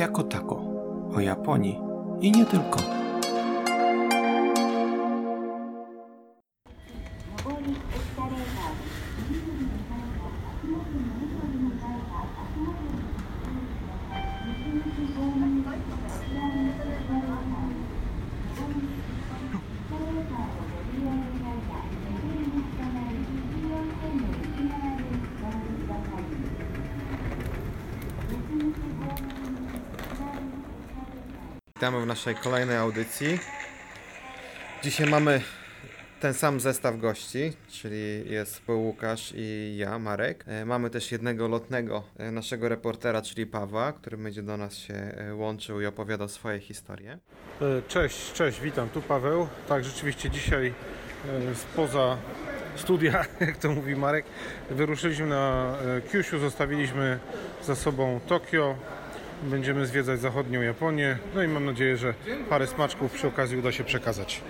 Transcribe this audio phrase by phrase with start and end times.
[0.00, 0.62] jako tako,
[1.16, 1.78] o Japonii
[2.20, 2.99] i nie tylko.
[32.10, 33.38] Naszej kolejnej audycji.
[34.82, 35.40] Dzisiaj mamy
[36.20, 40.44] ten sam zestaw gości, czyli jest był Łukasz i ja, Marek.
[40.48, 44.94] E, Mamy też jednego lotnego e, naszego reportera, czyli Pawła, który będzie do nas się
[44.94, 47.18] e, łączył i opowiadał swoje historie.
[47.88, 49.48] Cześć, cześć, witam, tu Paweł.
[49.68, 50.74] Tak, rzeczywiście dzisiaj
[51.54, 52.16] spoza
[52.76, 54.24] studia, jak to mówi Marek,
[54.70, 55.76] wyruszyliśmy na
[56.10, 57.18] Kyushu, zostawiliśmy
[57.62, 58.76] za sobą Tokio.
[59.42, 62.14] Będziemy zwiedzać zachodnią Japonię, no i mam nadzieję, że
[62.48, 64.42] parę smaczków przy okazji uda się przekazać.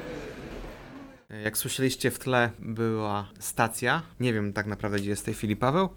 [1.44, 4.02] Jak słyszeliście w tle była stacja.
[4.20, 5.88] Nie wiem tak naprawdę gdzie jest w tej chwili Paweł,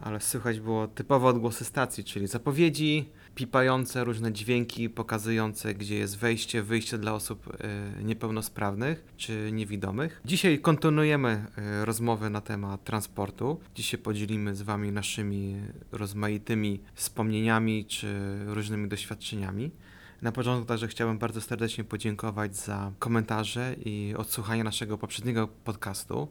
[0.00, 6.62] ale słychać było typowe odgłosy stacji, czyli zapowiedzi, pipające różne dźwięki pokazujące gdzie jest wejście,
[6.62, 10.20] wyjście dla osób e, niepełnosprawnych czy niewidomych.
[10.24, 13.60] Dzisiaj kontynuujemy e, rozmowę na temat transportu.
[13.74, 15.60] Dzisiaj podzielimy z wami naszymi
[15.92, 19.70] rozmaitymi wspomnieniami czy różnymi doświadczeniami.
[20.22, 26.28] Na początku także chciałbym bardzo serdecznie podziękować za komentarze i odsłuchanie naszego poprzedniego podcastu.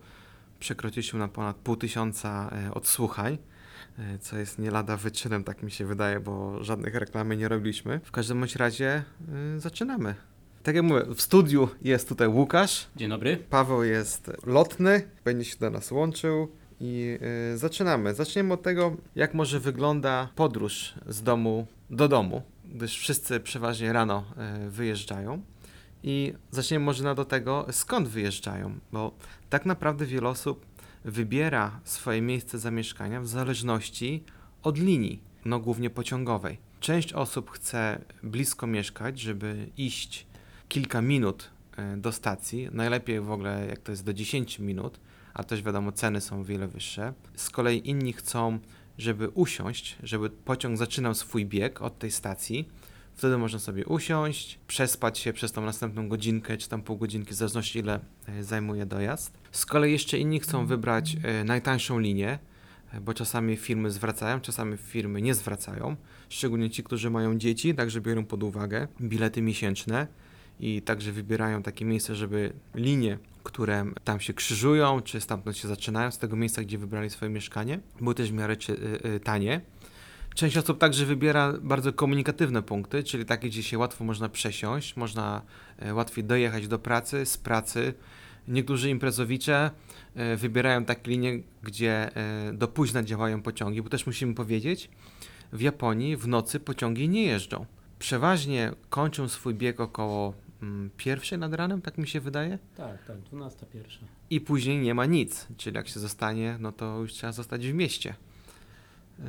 [0.60, 3.38] Przekroczyliśmy na ponad pół tysiąca e, odsłuchań,
[4.20, 8.00] co jest nie lada wyczynem, tak mi się wydaje, bo żadnych reklamy nie robiliśmy.
[8.04, 9.04] W każdym bądź razie
[9.56, 10.16] e, zaczynamy.
[10.64, 13.38] Tak jak mówię, w studiu jest tutaj Łukasz, Dzień dobry.
[13.50, 16.48] Paweł jest lotny, będzie się do nas łączył
[16.80, 17.20] i
[17.54, 18.14] y, zaczynamy.
[18.14, 24.24] Zaczniemy od tego, jak może wygląda podróż z domu do domu, gdyż wszyscy przeważnie rano
[24.66, 25.42] y, wyjeżdżają.
[26.04, 29.12] I zaczniemy może do tego, skąd wyjeżdżają, bo
[29.50, 30.66] tak naprawdę wiele osób
[31.06, 34.24] wybiera swoje miejsce zamieszkania w zależności
[34.64, 36.58] od linii, no głównie pociągowej.
[36.80, 40.28] Część osób chce blisko mieszkać, żeby iść
[40.70, 42.70] kilka minut e, do stacji.
[42.72, 45.00] Najlepiej w ogóle, jak to jest do 10 minut,
[45.34, 47.14] a też wiadomo, ceny są wiele wyższe.
[47.36, 48.60] Z kolei inni chcą,
[48.98, 52.70] żeby usiąść, żeby pociąg zaczynał swój bieg od tej stacji.
[53.16, 57.34] Wtedy można sobie usiąść, przespać się przez tą następną godzinkę, czy tam pół godzinki, w
[57.34, 59.38] zależności ile e, zajmuje dojazd.
[59.52, 62.40] Z kolei jeszcze inni chcą wybrać e, najtańszą linię,
[62.92, 65.96] e, bo czasami firmy zwracają, czasami firmy nie zwracają.
[66.30, 70.08] Szczególnie ci, którzy mają dzieci, także biorą pod uwagę bilety miesięczne
[70.60, 76.12] i także wybierają takie miejsce, żeby linie, które tam się krzyżują, czy stamtąd się zaczynają,
[76.12, 78.56] z tego miejsca, gdzie wybrali swoje mieszkanie, były też w miarę
[79.24, 79.62] tanie.
[80.36, 85.42] Część osób także wybiera bardzo komunikatywne punkty, czyli takie, gdzie się łatwo można przesiąść, można
[85.80, 87.94] e, łatwiej dojechać do pracy, z pracy.
[88.48, 89.72] Niektórzy imprezowicze
[90.16, 94.90] e, wybierają takie linie, gdzie e, do późna działają pociągi, bo też musimy powiedzieć,
[95.54, 97.66] w Japonii w nocy pociągi nie jeżdżą.
[98.00, 103.20] Przeważnie kończą swój bieg około mm, pierwszej nad ranem, tak mi się wydaje, Tak, tak,
[103.22, 104.00] 12 pierwsza.
[104.30, 107.74] i później nie ma nic, czyli jak się zostanie, no to już trzeba zostać w
[107.74, 108.16] mieście.
[109.20, 109.26] Yy,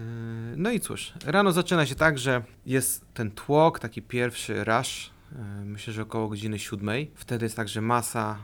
[0.56, 5.38] No i cóż, rano zaczyna się tak, że jest ten tłok, taki pierwszy rush, yy,
[5.64, 7.10] myślę, że około godziny siódmej.
[7.14, 8.38] Wtedy jest także masa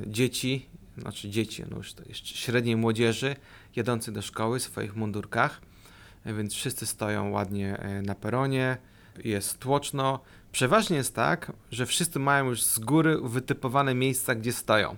[0.00, 0.66] yy, dzieci,
[0.98, 1.94] znaczy dzieci, no już
[2.24, 3.36] średniej młodzieży,
[3.76, 5.60] jadących do szkoły w swoich mundurkach,
[6.26, 8.76] więc wszyscy stoją ładnie na peronie,
[9.24, 10.20] jest tłoczno.
[10.52, 14.96] Przeważnie jest tak, że wszyscy mają już z góry wytypowane miejsca, gdzie stoją.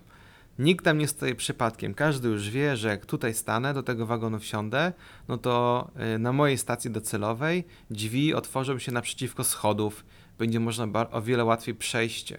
[0.58, 1.94] Nikt tam nie stoi przypadkiem.
[1.94, 4.92] Każdy już wie, że jak tutaj stanę, do tego wagonu wsiądę,
[5.28, 10.04] no to y, na mojej stacji docelowej drzwi otworzą się naprzeciwko schodów.
[10.38, 12.36] Będzie można o wiele łatwiej przejść, y,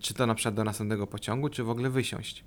[0.00, 2.44] czy to na przykład do następnego pociągu, czy w ogóle wysiąść.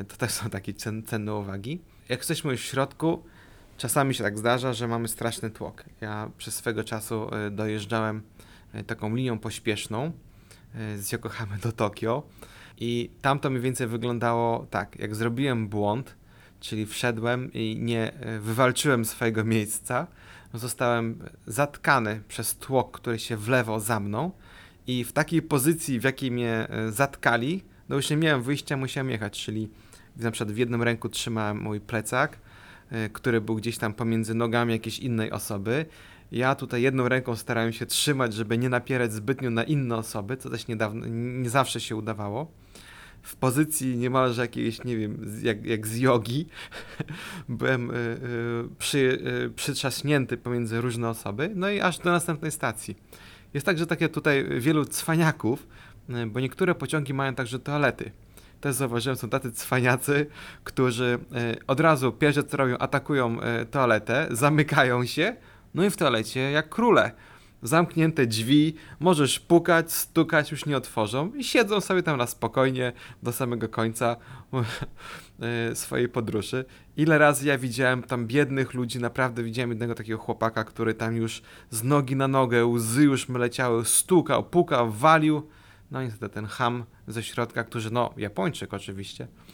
[0.00, 1.80] Y, To też są takie cen- cenne uwagi.
[2.08, 3.22] Jak jesteśmy już w środku,
[3.78, 5.84] czasami się tak zdarza, że mamy straszny tłok.
[6.00, 8.22] Ja przez swego czasu dojeżdżałem
[8.86, 10.12] taką linią pośpieszną
[10.96, 12.22] z Yokohamy do Tokio.
[12.80, 16.16] I tam to mniej więcej wyglądało tak, jak zrobiłem błąd,
[16.60, 20.06] czyli wszedłem i nie e, wywalczyłem swojego miejsca,
[20.54, 24.30] zostałem zatkany przez tłok, który się wlewał za mną
[24.86, 29.10] i w takiej pozycji, w jakiej mnie e, zatkali, no już nie miałem wyjścia, musiałem
[29.10, 29.68] jechać, czyli
[30.16, 32.38] na przykład w jednym ręku trzymałem mój plecak,
[32.90, 35.86] e, który był gdzieś tam pomiędzy nogami jakiejś innej osoby.
[36.32, 40.50] Ja tutaj jedną ręką starałem się trzymać, żeby nie napierać zbytnio na inne osoby, co
[40.50, 42.50] też niedawno, nie zawsze się udawało.
[43.28, 46.46] W pozycji niemalże jakiejś, nie wiem, jak, jak z jogi.
[47.48, 48.18] Byłem y, y,
[48.78, 48.98] przy,
[49.46, 52.96] y, przytrzaśnięty pomiędzy różne osoby, no i aż do następnej stacji.
[53.54, 55.66] Jest także takie tutaj wielu cwaniaków,
[56.10, 58.10] y, bo niektóre pociągi mają także toalety.
[58.60, 60.26] Też zauważyłem, są tacy cwaniacy,
[60.64, 61.18] którzy
[61.52, 63.38] y, od razu pierwsze co robią, atakują
[63.70, 65.36] toaletę, zamykają się,
[65.74, 67.12] no i w toalecie jak króle.
[67.62, 73.32] Zamknięte drzwi, możesz pukać, stukać, już nie otworzą i siedzą sobie tam na spokojnie do
[73.32, 74.16] samego końca
[75.72, 76.64] y, swojej podróży.
[76.96, 81.42] Ile razy ja widziałem tam biednych ludzi, naprawdę widziałem jednego takiego chłopaka, który tam już
[81.70, 85.48] z nogi na nogę, łzy już mu leciały, stukał, pukał, walił.
[85.90, 89.47] No niestety ten ham ze środka, który, no Japończyk oczywiście, e,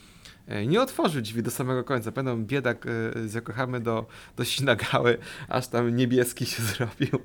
[0.67, 2.11] nie otworzył drzwi do samego końca.
[2.11, 4.05] Pamiętam biedak e, z do,
[4.37, 7.19] do Shinagały, aż tam niebieski się zrobił.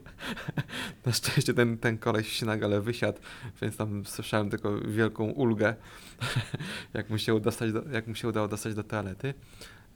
[1.07, 3.19] Na szczęście ten, ten koleś w Shinagale wysiadł,
[3.63, 5.75] więc tam słyszałem tylko wielką ulgę,
[6.95, 9.35] jak mu się, dostać do, jak mu się udało dostać do toalety.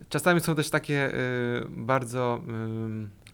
[0.08, 1.20] Czasami są też takie e,
[1.68, 2.40] bardzo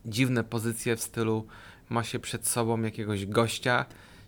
[0.07, 1.47] dziwne pozycje w stylu
[1.89, 3.87] ma się przed sobą jakiegoś gościa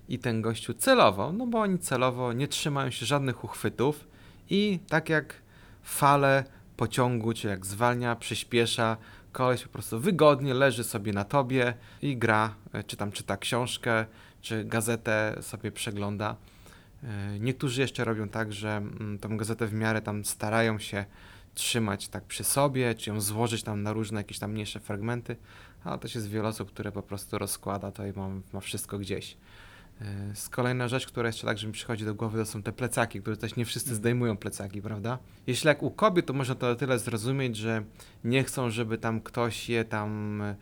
[0.09, 4.09] i ten gościu celowo, no bo oni celowo nie trzymają się żadnych uchwytów
[4.51, 5.42] i tak jak
[5.83, 6.45] fale
[6.77, 8.97] pociągu, czy jak zwalnia, przyspiesza,
[9.33, 14.07] koleś po prostu wygodnie leży sobie na tobie i gra, e, czy tam czyta książkę,
[14.41, 16.37] czy gazetę sobie przegląda.
[17.03, 21.05] E, Niektórzy jeszcze robią tak, że mm, tą gazetę w miarę tam starają się
[21.55, 25.37] trzymać tak przy sobie, czy ją złożyć tam na różne jakieś tam mniejsze fragmenty,
[25.85, 29.37] ale też jest wiele osób, które po prostu rozkłada to i ma, ma wszystko gdzieś.
[30.01, 33.21] E, Z kolejna rzecz, która jeszcze także mi przychodzi do głowy, to są te plecaki,
[33.21, 35.19] które też nie wszyscy zdejmują plecaki, prawda?
[35.47, 37.83] Jeśli jak u kobiet, to można to o tyle zrozumieć, że
[38.25, 40.55] nie chcą, żeby tam ktoś je tam e,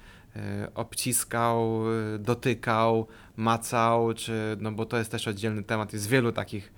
[0.74, 1.82] obciskał,
[2.14, 3.06] e, dotykał,
[3.36, 6.72] macał, czy, no bo to jest też oddzielny temat, jest wielu takich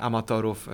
[0.00, 0.68] amatorów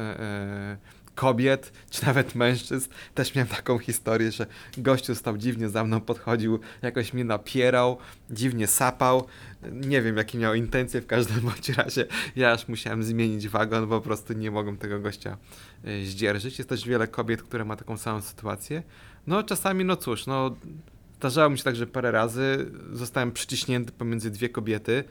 [1.15, 2.91] kobiet, czy nawet mężczyzn.
[3.15, 4.47] Też miałem taką historię, że
[4.79, 7.99] gościu stał dziwnie za mną, podchodził, jakoś mnie napierał,
[8.31, 9.27] dziwnie sapał.
[9.73, 12.07] Nie wiem, jakie miał intencje, w każdym bądź razie
[12.37, 15.37] ja aż musiałem zmienić wagon, po prostu nie mogłem tego gościa
[15.87, 16.59] y, zdzierżyć.
[16.59, 18.83] Jest też wiele kobiet, które ma taką samą sytuację.
[19.27, 20.57] No czasami, no cóż, no
[21.19, 25.05] zdarzało mi się tak, że parę razy zostałem przyciśnięty pomiędzy dwie kobiety.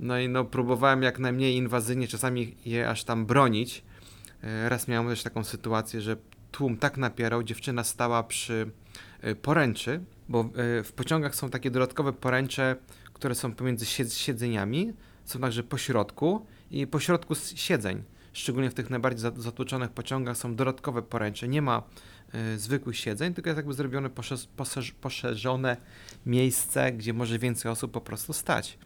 [0.00, 3.82] No i no próbowałem jak najmniej inwazyjnie czasami je aż tam bronić.
[4.42, 6.16] E, Raz miałem też taką sytuację, że
[6.52, 8.70] tłum tak napierał, dziewczyna stała przy
[9.20, 12.76] e, poręczy, bo e, w pociągach są takie dodatkowe poręcze,
[13.12, 14.92] które są pomiędzy sied- siedzeniami,
[15.24, 18.02] są także po środku i po środku siedzeń.
[18.32, 21.48] Szczególnie w tych najbardziej za- zatłoczonych pociągach są dodatkowe poręcze.
[21.48, 21.82] Nie ma
[22.56, 25.76] zwykłych siedzeń, tylko jest jakby zrobione poszerz- poszerz- poszerzone
[26.26, 28.78] miejsce, gdzie może więcej osób po prostu stać.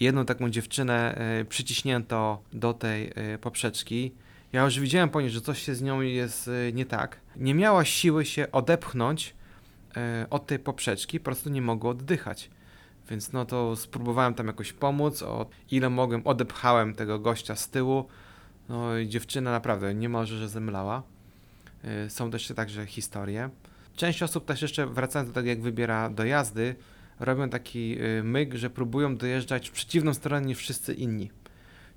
[0.00, 1.18] Jedną taką dziewczynę
[1.48, 4.12] przyciśnięto do tej poprzeczki.
[4.52, 7.20] Ja już widziałem po niej, że coś się z nią jest e, nie tak.
[7.36, 9.34] Nie miała siły się odepchnąć
[9.96, 12.50] e, od tej poprzeczki, po prostu nie mogła oddychać.
[13.10, 18.08] Więc no to spróbowałem tam jakoś pomóc, o ile mogłem odepchałem tego gościa z tyłu.
[18.68, 21.02] No i dziewczyna naprawdę niemalże, że zemlała.
[21.84, 23.50] E, Są też także historie.
[23.96, 26.74] Część osób też jeszcze, wracając do tego, jak wybiera dojazdy,
[27.20, 31.30] robią taki myk, że próbują dojeżdżać w przeciwną stronę niż wszyscy inni.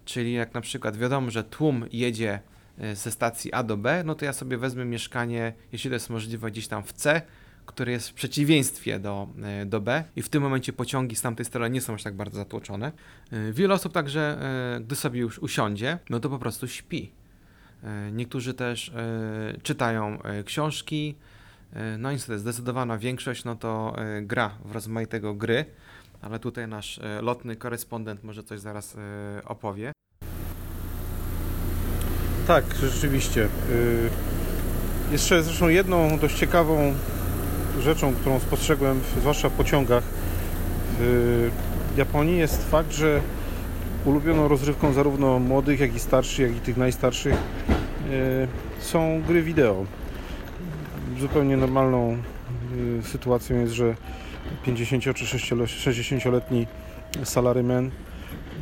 [0.09, 2.39] Czyli jak na przykład wiadomo, że tłum jedzie
[2.83, 6.09] y, ze stacji A do B, no to ja sobie wezmę mieszkanie, jeśli to jest
[6.09, 7.21] możliwe, gdzieś tam w C,
[7.65, 9.27] które jest w przeciwieństwie do,
[9.63, 12.15] y, do B i w tym momencie pociągi z tamtej strony nie są aż tak
[12.15, 12.91] bardzo zatłoczone.
[13.33, 14.39] Y, Wiele osób także,
[14.81, 17.11] gdy sobie już usiądzie, no to po prostu śpi.
[18.11, 18.91] Niektórzy też
[19.63, 21.15] czytają książki,
[21.99, 25.65] no niestety zdecydowana większość no to gra w rozmaitego gry,
[26.21, 28.97] ale tutaj nasz lotny korespondent może coś zaraz
[29.45, 29.91] opowie.
[32.49, 33.47] Tak, rzeczywiście.
[33.69, 34.09] Y,
[35.11, 36.93] Jeszcze zresztą jedną dość ciekawą
[37.81, 40.03] rzeczą, którą spostrzegłem, zwłaszcza w pociągach
[40.99, 41.49] w
[41.97, 43.21] Japonii, jest fakt, że
[44.05, 48.47] ulubioną rozrywką zarówno młodych, jak i starszych, jak i tych najstarszych y,
[48.79, 49.85] są gry wideo.
[51.19, 52.17] Zupełnie normalną
[52.99, 53.95] y, sytuacją jest, że
[54.65, 56.67] 50 czy 60-letni
[57.23, 57.91] salaryman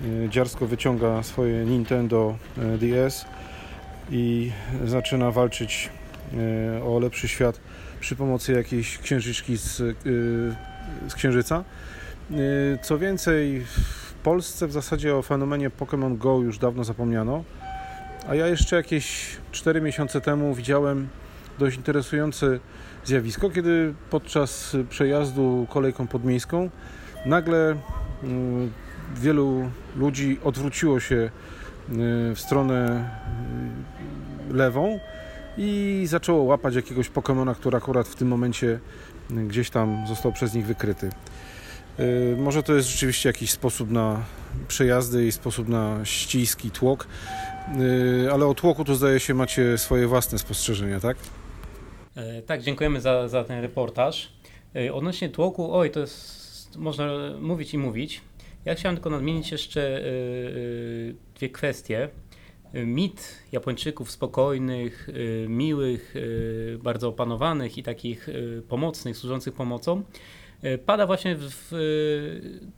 [0.06, 3.26] y, dziarsko wyciąga swoje Nintendo y, DS
[4.12, 4.52] i
[4.86, 5.90] zaczyna walczyć
[6.78, 7.60] e, o lepszy świat
[8.00, 9.94] przy pomocy jakiejś księżyczki z, e,
[11.10, 11.64] z księżyca.
[12.32, 12.36] E,
[12.82, 17.44] Co więcej, w Polsce w zasadzie o fenomenie Pokémon Go już dawno zapomniano,
[18.30, 21.08] a ja jeszcze jakieś 4 miesiące temu widziałem
[21.60, 22.60] dość interesujące
[23.06, 26.70] zjawisko, kiedy podczas przejazdu kolejką podmiejską
[27.26, 27.76] nagle
[29.16, 31.30] wielu ludzi odwróciło się
[32.36, 33.10] w stronę
[34.52, 35.00] lewą
[35.58, 38.80] i zaczęło łapać jakiegoś Pokemona, który akurat w tym momencie
[39.30, 41.10] gdzieś tam został przez nich wykryty.
[42.00, 44.24] Yy, Może to jest rzeczywiście jakiś sposób na
[44.68, 47.08] przejazdy i sposób na ściski, tłok,
[48.24, 51.18] Yy, ale o tłoku to zdaje się macie swoje własne spostrzeżenia, tak?
[52.16, 54.32] E, Tak, dziękujemy za, za ten reportaż.
[54.76, 57.08] E, Odnośnie tłoku, oj, to jest, można
[57.42, 58.22] mówić i mówić.
[58.66, 60.02] Ja chciałem tylko nadmienić jeszcze e,
[61.36, 62.10] dwie kwestie.
[62.74, 68.30] E, Mit Japończyków spokojnych, e, miłych, e, bardzo opanowanych i takich
[68.68, 70.04] pomocnych, służących pomocą
[70.86, 71.72] pada właśnie w, w,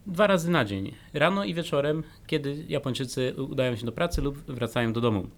[0.06, 0.94] dwa razy na dzień.
[1.14, 5.28] Rano i wieczorem, kiedy Japończycy udają się do pracy lub wracają do domu.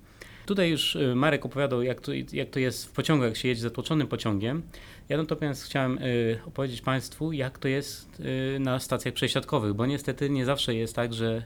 [0.47, 3.61] Tutaj już y, Marek opowiadał, jak to, jak to jest w pociągu, jak się jedzie
[3.61, 4.63] zatłoczonym pociągiem.
[5.09, 10.31] Ja natomiast chciałem y, opowiedzieć Państwu, jak to jest y, na stacjach przesiadkowych, bo niestety
[10.31, 11.43] nie zawsze jest tak, że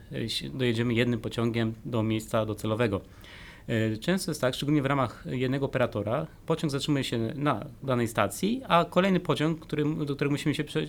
[0.55, 3.01] dojedziemy jednym pociągiem do miejsca docelowego.
[4.01, 8.85] Często jest tak, szczególnie w ramach jednego operatora, pociąg zatrzymuje się na danej stacji, a
[8.85, 10.81] kolejny pociąg, który, do którego musimy się prze,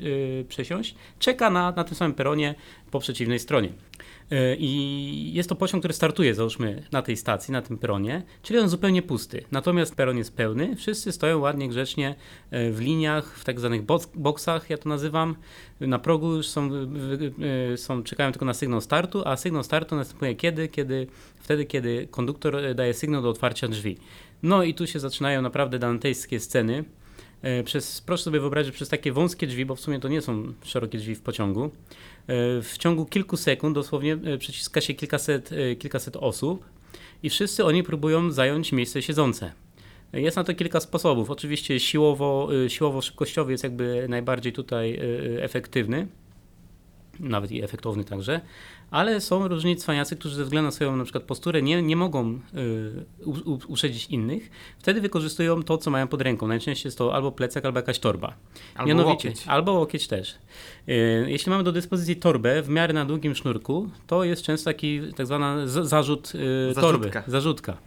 [0.47, 2.55] przesiąść, czeka na, na tym samym peronie
[2.91, 3.69] po przeciwnej stronie.
[4.31, 8.59] E, I jest to pociąg, który startuje, załóżmy, na tej stacji, na tym peronie, czyli
[8.59, 9.43] on zupełnie pusty.
[9.51, 12.15] Natomiast peron jest pełny, wszyscy stoją ładnie, grzecznie
[12.51, 13.81] e, w liniach, w tak zwanych
[14.15, 15.35] boksach, ja to nazywam.
[15.79, 16.69] Na progu już są,
[17.73, 20.67] e, są, czekają tylko na sygnał startu, a sygnał startu następuje kiedy?
[20.67, 21.07] kiedy
[21.39, 23.97] wtedy, kiedy konduktor daje sygnał do otwarcia drzwi.
[24.43, 26.83] No i tu się zaczynają naprawdę dantejskie sceny.
[27.65, 30.97] Przez, proszę sobie wyobrazić, przez takie wąskie drzwi, bo w sumie to nie są szerokie
[30.97, 31.71] drzwi w pociągu,
[32.63, 36.65] w ciągu kilku sekund dosłownie e, przyciska się kilkaset, e, kilkaset osób
[37.23, 39.51] i wszyscy oni próbują zająć miejsce siedzące.
[40.13, 41.29] E, Jest na to kilka sposobów.
[41.29, 46.07] Oczywiście siłowo, e, siłowo-szybkościowy jest jakby najbardziej tutaj e, e, efektywny,
[47.19, 48.41] nawet i efektowny także,
[48.91, 52.39] ale są różni cwaniacy, którzy ze względu na swoją na przykład posturę nie, nie mogą
[52.55, 54.49] y, u- u- uprzedzić innych.
[54.79, 56.47] Wtedy wykorzystują to, co mają pod ręką.
[56.47, 58.33] Najczęściej jest to albo plecak, albo jakaś torba.
[58.75, 59.47] Albo Mianowicie, łokieć.
[59.47, 60.35] Albo łokieć też.
[60.89, 65.01] Y, Jeśli mamy do dyspozycji torbę w miarę na długim sznurku, to jest często taki
[65.15, 67.11] tak zwany zarzut y, torby.
[67.27, 67.77] Zarzutka.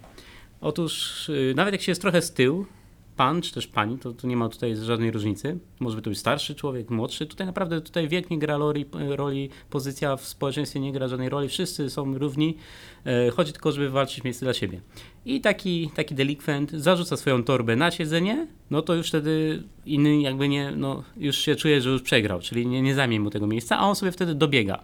[0.61, 2.67] Otóż y, nawet jak się jest trochę z tyłu,
[3.21, 5.59] pan czy też pani, to, to nie ma tutaj żadnej różnicy.
[5.81, 7.27] Może by to być starszy człowiek, młodszy.
[7.27, 11.49] Tutaj naprawdę tutaj wiek nie gra roli, roli, pozycja w społeczeństwie nie gra żadnej roli.
[11.49, 12.57] Wszyscy są równi.
[13.07, 14.81] E, Chodzi tylko, żeby walczyć miejsce dla siebie.
[15.25, 20.49] I taki, taki delikwent zarzuca swoją torbę na siedzenie, no to już wtedy inny jakby
[20.49, 23.79] nie, no już się czuje, że już przegrał, czyli nie, nie zajmie mu tego miejsca,
[23.79, 24.83] a on sobie wtedy dobiega.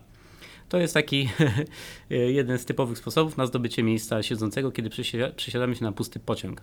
[0.69, 1.29] To jest taki
[2.39, 6.63] jeden z typowych sposobów na zdobycie miejsca siedzącego, kiedy przysia- przysiadamy się na pusty pociąg.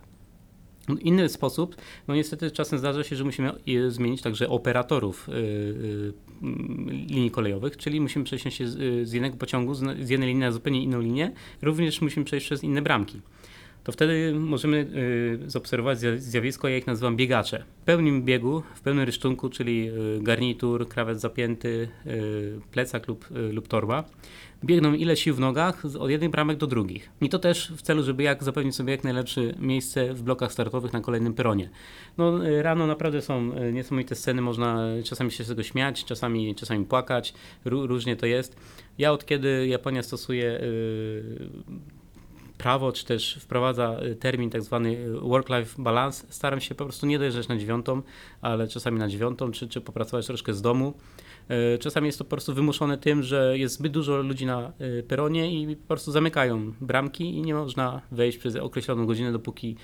[1.02, 1.76] Inny sposób,
[2.08, 3.52] no niestety czasem zdarza się, że musimy
[3.88, 6.14] zmienić także operatorów y, y,
[7.08, 8.76] linii kolejowych, czyli musimy przesiąść się z,
[9.12, 12.82] y, jednego pociągu, z jednej linii na zupełnie inną linię, również musimy przejść przez inne
[12.82, 13.22] bramki.
[13.84, 14.78] To wtedy możemy
[15.46, 17.64] y, zaobserwować zja- zjawisko, ja ich nazywam biegacze.
[17.82, 23.68] W pełnym biegu, w pełnym rysztunku, czyli y, garnitur, krawat zapięty, y, plecak lub, lub
[23.68, 24.04] torba,
[24.66, 27.10] biegną ile sił w nogach od jednych bramek do drugich.
[27.22, 30.94] I to też w celu, żeby jak zapewnić sobie jak najlepsze miejsce w blokach startowych
[30.94, 31.70] na kolejnym peronie.
[32.18, 37.34] No, rano naprawdę są niesamowite sceny, można czasami się z tego śmiać, czasami, czasami płakać,
[37.66, 38.56] Ró- różnie to jest.
[38.98, 41.50] Ja od kiedy Japonia stosuje y,
[42.64, 47.06] prawo, czy też wprowadza y, termin tak zwany y, work-life balance, staram się po prostu
[47.06, 48.02] nie dojeżdżać na dziewiątą,
[48.42, 50.94] ale czasami na dziewiątą, czy, czy popracować troszkę z domu.
[51.76, 54.74] Y, Czasami jest to po prostu wymuszone tym, że jest zbyt dużo ludzi na
[55.08, 59.76] peronie i po prostu zamykają bramki i nie można wejść przez określoną godzinę, dopóki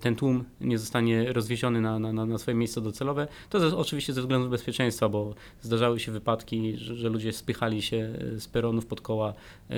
[0.00, 3.28] ten tłum nie zostanie rozwieziony na, na, na swoje miejsce docelowe.
[3.50, 8.12] To ze, oczywiście ze względu bezpieczeństwa, bo zdarzały się wypadki, że, że ludzie spychali się
[8.36, 9.34] z peronów pod koła,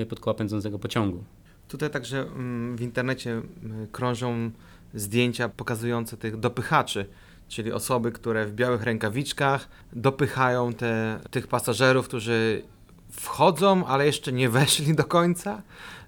[0.09, 1.25] pod koła pędzącego pociągu.
[1.69, 4.51] Tutaj także mm, w internecie mm, krążą
[4.95, 7.07] zdjęcia pokazujące tych dopychaczy,
[7.49, 12.63] czyli osoby, które w białych rękawiczkach dopychają te, tych pasażerów, którzy
[13.11, 15.63] wchodzą, ale jeszcze nie weszli do końca,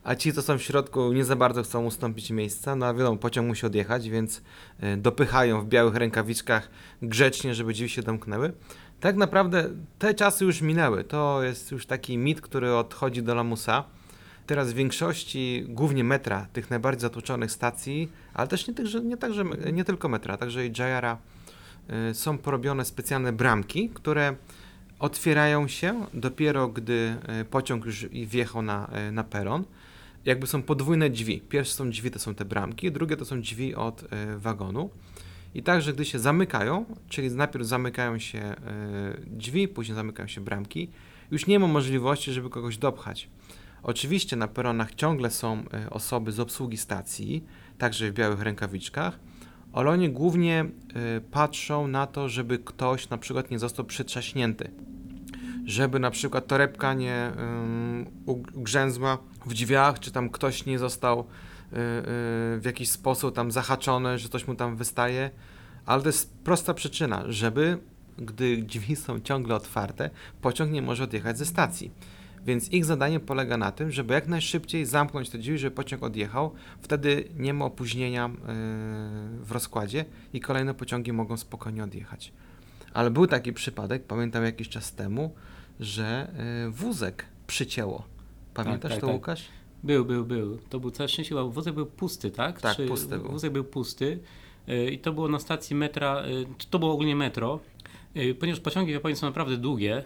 [0.05, 2.77] a ci, co są w środku, nie za bardzo chcą ustąpić miejsca.
[2.77, 4.43] No a wiadomo, pociąg musi odjechać, więc
[4.83, 6.71] y, dopychają w białych rękawiczkach
[7.03, 8.53] grzecznie, żeby drzwi się domknęły.
[9.01, 11.05] Tak naprawdę te czasy już minęły.
[11.05, 13.85] To jest już taki mit, który odchodzi do lamusa.
[14.49, 19.85] Teraz w większości, głównie metra, tych najbardziej zatłoczonych stacji, ale też nie, nie, także, nie
[19.85, 21.19] tylko metra, także i JR-a,
[22.11, 24.37] y, są porobione specjalne bramki, które
[24.99, 29.65] otwierają się dopiero gdy y, pociąg już wjechał na, y, na peron.
[30.25, 31.41] Jakby są podwójne drzwi.
[31.41, 34.05] Pierwsze są drzwi, to są te bramki, drugie to są drzwi od
[34.37, 34.91] wagonu.
[35.55, 38.55] I także gdy się zamykają, czyli najpierw zamykają się
[39.27, 40.91] drzwi, później zamykają się bramki,
[41.31, 43.29] już nie ma możliwości, żeby kogoś dopchać.
[43.83, 47.45] Oczywiście na peronach ciągle są e, osoby z obsługi stacji,
[47.79, 49.19] także w białych rękawiczkach,
[49.73, 50.65] ale oni głównie
[51.17, 54.71] y, patrzą na to, żeby ktoś na przykład nie został przytrzaśnięty.
[55.65, 57.33] Żeby na przykład torebka nie
[58.55, 61.25] ugrzęzła w drzwiach, czy tam ktoś nie został y,
[61.73, 65.31] w jakiś sposób tam zahaczony, że coś mu tam wystaje.
[65.87, 67.79] Ale to jest prosta przyczyna, żeby
[68.19, 71.91] gdy drzwi są ciągle otwarte, pociąg nie może odjechać ze stacji.
[72.47, 76.53] Więc ich zadanie polega na tym, żeby jak najszybciej zamknąć te drzwi, żeby pociąg odjechał.
[76.83, 78.39] Wtedy nie ma opóźnienia yy,
[79.45, 82.33] w rozkładzie i kolejne pociągi mogą spokojnie odjechać.
[82.95, 85.35] Ale był taki przypadek, pamiętam jakiś czas temu,
[85.81, 86.33] że
[86.65, 88.05] yy, wózek przycięło.
[88.55, 89.17] Pamiętasz tak, to, tak.
[89.17, 89.45] Łukasz?
[89.83, 90.59] Był, był, był.
[90.69, 92.61] To był całe szczęście, bo wózek był pusty, tak?
[92.61, 93.31] Tak, Czy pusty był.
[93.31, 94.19] Wózek był pusty
[94.69, 96.23] y, i to było na stacji metra,
[96.71, 97.61] to było ogólnie metro,
[98.41, 100.05] ponieważ pociągi w Japonii są naprawdę długie.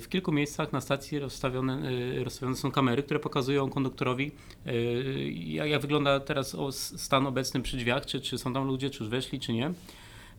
[0.00, 4.32] W kilku miejscach na stacji rozstawione, y, rozstawione są kamery, które pokazują konduktorowi,
[4.66, 9.02] y, jak, jak wygląda teraz stan obecny przy drzwiach, czy, czy są tam ludzie, czy
[9.02, 9.72] już weszli, czy nie.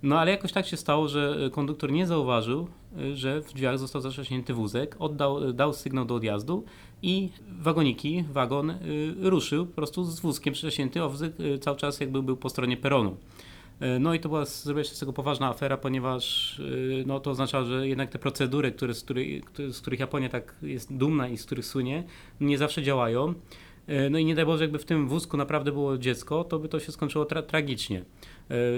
[0.03, 2.67] No ale jakoś tak się stało, że y, konduktor nie zauważył,
[3.13, 6.63] że w drzwiach został zatrzaśnięty wózek, oddał, dał sygnał do odjazdu
[7.01, 8.73] i wagoniki, wagon
[9.21, 13.17] ruszył po prostu z wózkiem przyciśnięty, a wózek cały czas jakby był po stronie peronu.
[13.81, 17.31] Y, No i to była, zrobiła się z tego poważna afera, ponieważ y, no, to
[17.31, 21.37] oznaczało, że jednak te procedury, które, z, których, z których Japonia tak jest dumna i
[21.37, 22.03] z których słynie,
[22.41, 23.33] nie zawsze działają.
[23.89, 26.69] Y, No i nie daj Boże, jakby w tym wózku naprawdę było dziecko, to by
[26.69, 28.05] to się skończyło tra- tragicznie.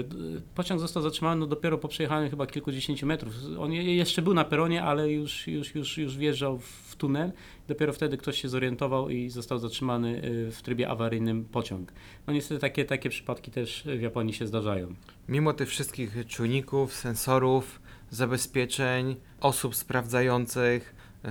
[0.04, 3.34] D- Pociąg został zatrzymany no dopiero po przejechaniu chyba kilkudziesięciu metrów.
[3.58, 7.32] On je- jeszcze był na peronie, ale już, już, już, już wjeżdżał w tunel.
[7.68, 11.92] Dopiero wtedy ktoś się zorientował i został zatrzymany y, w trybie awaryjnym pociąg.
[12.26, 14.94] No niestety takie, takie przypadki też w Japonii się zdarzają.
[15.28, 21.30] Mimo tych wszystkich czujników, sensorów, zabezpieczeń, osób sprawdzających, yy,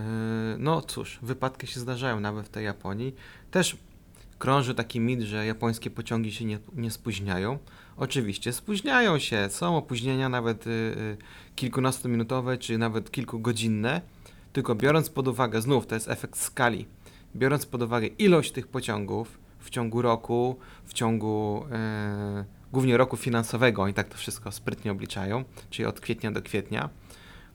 [0.58, 3.15] no cóż, wypadki się zdarzają nawet w tej Japonii.
[3.51, 3.77] Też
[4.39, 7.58] krąży taki mit, że japońskie pociągi się nie, nie spóźniają.
[8.00, 11.18] Oczywiście spóźniają się, są opóźnienia nawet yy, yy,
[11.56, 14.01] kilkunastominutowe czy nawet kilkugodzinne,
[14.53, 16.86] tylko biorąc pod uwagę, znów to jest efekt skali,
[17.36, 21.65] biorąc pod uwagę ilość tych pociągów w ciągu roku, w ciągu
[22.36, 26.89] yy, głównie roku finansowego, oni tak to wszystko sprytnie obliczają, czyli od kwietnia do kwietnia,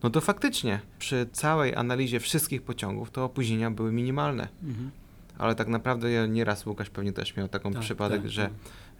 [0.03, 4.49] no to faktycznie przy całej analizie wszystkich pociągów to opóźnienia były minimalne.
[5.38, 8.53] Ale tak naprawdę ja nieraz Łukasz pewnie też miał taką Tak, przypadek, tak, że tak.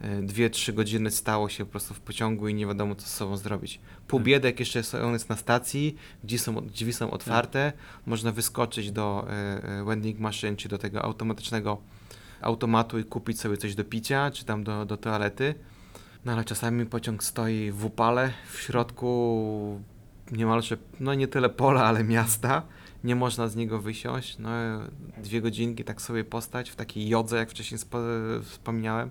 [0.05, 3.11] E, dwie, trzy godziny stało się po prostu w pociągu i nie wiadomo co z
[3.11, 3.81] sobą zrobić.
[4.09, 4.27] Pół Tak.
[4.27, 7.73] biedek jeszcze jest, on jest na stacji, drzwi są, drzwi są otwarte,
[8.07, 9.33] można wyskoczyć do e,
[9.81, 11.81] e, vending machine, czy do tego automatycznego
[12.41, 15.55] automatu i kupić sobie coś do picia, czy tam do, do toalety.
[16.25, 19.81] No ale czasami pociąg stoi w upale, w środku
[20.33, 22.63] niemalże, no nie tyle pola, ale miasta.
[23.05, 24.39] Nie można z niego wysiąść.
[24.39, 24.49] No,
[25.19, 27.99] dwie godzinki tak sobie postać w takiej jodze, jak wcześniej spo,
[28.43, 29.11] wspomniałem.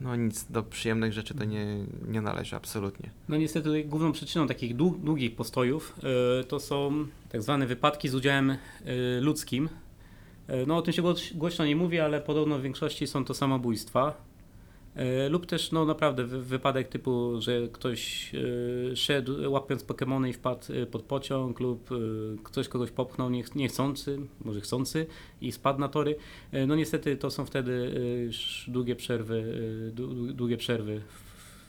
[0.00, 1.76] No nic do przyjemnych rzeczy to nie,
[2.08, 3.10] nie należy absolutnie.
[3.28, 5.98] No niestety główną przyczyną takich dłu- długich postojów
[6.40, 8.56] y, to są tak zwane wypadki z udziałem y,
[9.20, 9.68] ludzkim.
[10.50, 13.34] Y, no o tym się głoś- głośno nie mówi, ale podobno w większości są to
[13.34, 14.25] samobójstwa.
[15.26, 20.32] Y, lub też no naprawdę wy- wypadek typu, że ktoś y, szedł łapiąc Pokemony i
[20.32, 21.90] wpadł y, pod pociąg lub
[22.44, 25.06] ktoś kogoś popchnął niech, niechcący, może chcący
[25.40, 26.16] i spadł na tory.
[26.66, 29.44] No niestety to są wtedy już długie przerwy,
[29.94, 31.00] dłu- długie przerwy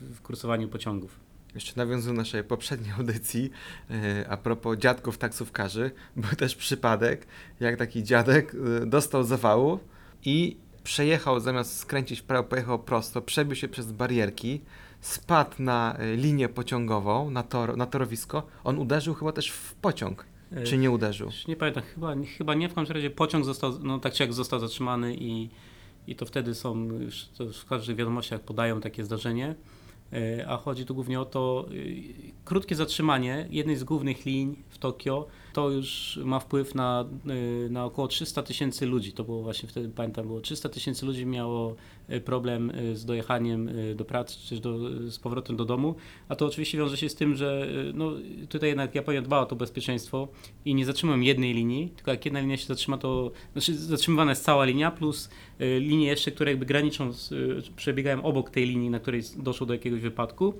[0.01, 1.19] w, kursowaniu pociągów.
[1.55, 3.49] Jeszcze nawiązuję do naszej poprzedniej audycji,
[3.89, 7.27] e, a propos dziadków taksówkarzy, był też przypadek,
[7.59, 9.79] jak taki dziadek e, dostał zawału
[10.25, 10.57] i
[10.88, 14.62] przejechał, zamiast skręcić w prawo, pojechał prosto, przebił się przez barierki,
[15.02, 18.43] spadł na e, linię pociągową, na, tor, na torowisko.
[18.63, 21.30] On uderzył chyba też w pociąg, Y, czy nie uderzył?
[21.47, 24.60] Nie pamiętam, chyba, chyba nie, w każdym razie pociąg został, no tak czy jak został
[24.60, 25.50] zatrzymany i,
[26.08, 26.89] i to wtedy są,
[27.38, 29.56] to w każdych wiadomościach podają takie zdarzenie,
[30.13, 31.65] E, a chodzi tu głównie o to,
[32.45, 37.05] krótkie zatrzymanie jednej z głównych linii w Tokio, to już ma wpływ na,
[37.65, 41.25] y, na około 300 tysięcy ludzi, to było właśnie wtedy, pamiętam, było 300 tysięcy ludzi
[41.25, 41.75] miało
[42.09, 44.77] y, problem y, z dojechaniem do pracy, czy do,
[45.11, 45.95] z powrotem do domu,
[46.29, 48.11] a to oczywiście wiąże się z tym, że no,
[48.49, 50.27] tutaj jednak Japonia dbała o to bezpieczeństwo
[50.65, 54.43] i nie zatrzymują jednej linii, tylko jak jedna linia się zatrzyma, to znaczy zatrzymywana jest
[54.43, 55.29] cała linia, plus
[55.79, 57.29] linie jeszcze, które jakby graniczą, z,
[57.69, 60.53] przebiegają obok tej linii, na której doszło do jakiegoś wypadku.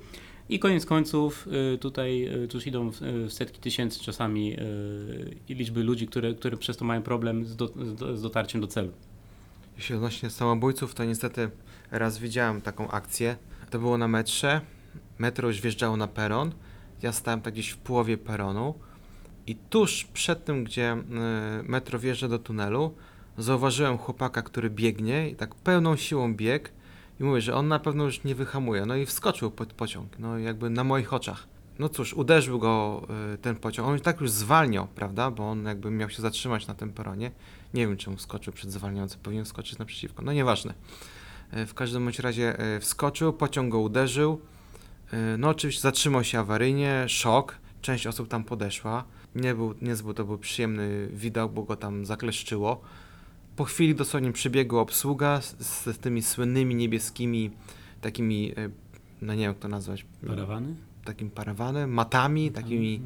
[0.48, 2.92] I koniec końców y, tutaj już idą y,
[3.28, 7.66] w setki tysięcy czasami y, liczby ludzi, które, które przez to mają problem z, do,
[7.66, 8.92] z do- z dotarciem do celu.
[9.76, 11.50] Jeśli odnośnie samobójców, to niestety
[11.90, 13.36] raz widziałem taką akcję.
[13.70, 14.60] To było na metrze.
[15.18, 16.52] Metro już wjeżdżało na peron.
[17.02, 18.74] Ja stałem tak gdzieś w połowie peronu
[19.46, 20.96] i tuż przed tym, gdzie
[21.64, 22.94] metro wjeżdża do tunelu,
[23.38, 26.68] zauważyłem chłopaka, który biegnie i tak pełną siłą biegł
[27.20, 28.86] I mówię, że on na pewno już nie wyhamuje.
[28.86, 31.46] No i wskoczył pod pociąg, no jakby na moich oczach.
[31.78, 33.02] No cóż, uderzył go
[33.34, 33.88] y, ten pociąg.
[33.88, 35.30] On tak już zwalniał, prawda?
[35.30, 37.30] Bo on jakby miał się zatrzymać na tym peronie.
[37.74, 40.22] Nie wiem, czemu wskoczył przed zwalniającym, powinien skoczyć naprzeciwko.
[40.22, 40.74] No nieważne.
[41.56, 44.40] Y, w każdym bądź razie y, wskoczył, pociąg go uderzył.
[45.12, 47.54] Y, no oczywiście zatrzymał się awaryjnie, szok.
[47.82, 49.04] Część osób tam podeszła.
[49.34, 52.80] Nie był, nie był to był przyjemny widok, bo go tam zakleszczyło.
[53.58, 57.50] Po chwili dosłownie przybiegła obsługa z, z tymi słynnymi niebieskimi
[58.00, 58.70] takimi, y,
[59.22, 60.74] no nie wiem jak to nazwać, Parawany?
[61.04, 63.00] takim parawanem, matami, takimi,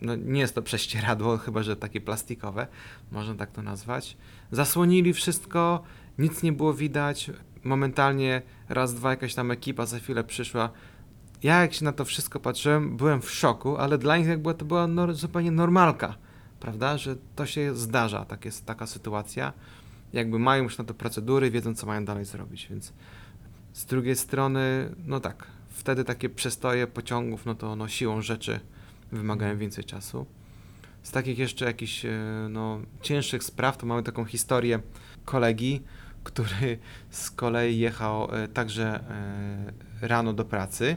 [0.00, 2.66] no nie jest to prześcieradło, chyba że takie plastikowe,
[3.12, 4.16] można tak to nazwać.
[4.52, 5.82] Zasłonili wszystko,
[6.18, 7.30] nic nie było widać,
[7.62, 10.70] momentalnie raz, dwa jakaś tam ekipa za chwilę przyszła.
[11.42, 14.64] Ja jak się na to wszystko patrzyłem, byłem w szoku, ale dla nich jakby to
[14.64, 16.14] była nor- zupełnie normalka,
[16.60, 19.52] prawda, że to się zdarza, tak jest taka sytuacja.
[20.14, 22.92] Jakby mają już na to procedury, wiedzą co mają dalej zrobić, więc
[23.72, 28.60] z drugiej strony, no tak, wtedy takie przestoje pociągów, no to no, siłą rzeczy
[29.12, 30.26] wymagają więcej czasu.
[31.02, 32.10] Z takich jeszcze jakichś e,
[32.50, 34.80] no, cięższych spraw, to mamy taką historię
[35.24, 35.82] kolegi,
[36.24, 36.78] który
[37.10, 39.04] z kolei jechał e, także
[40.02, 40.96] e, rano do pracy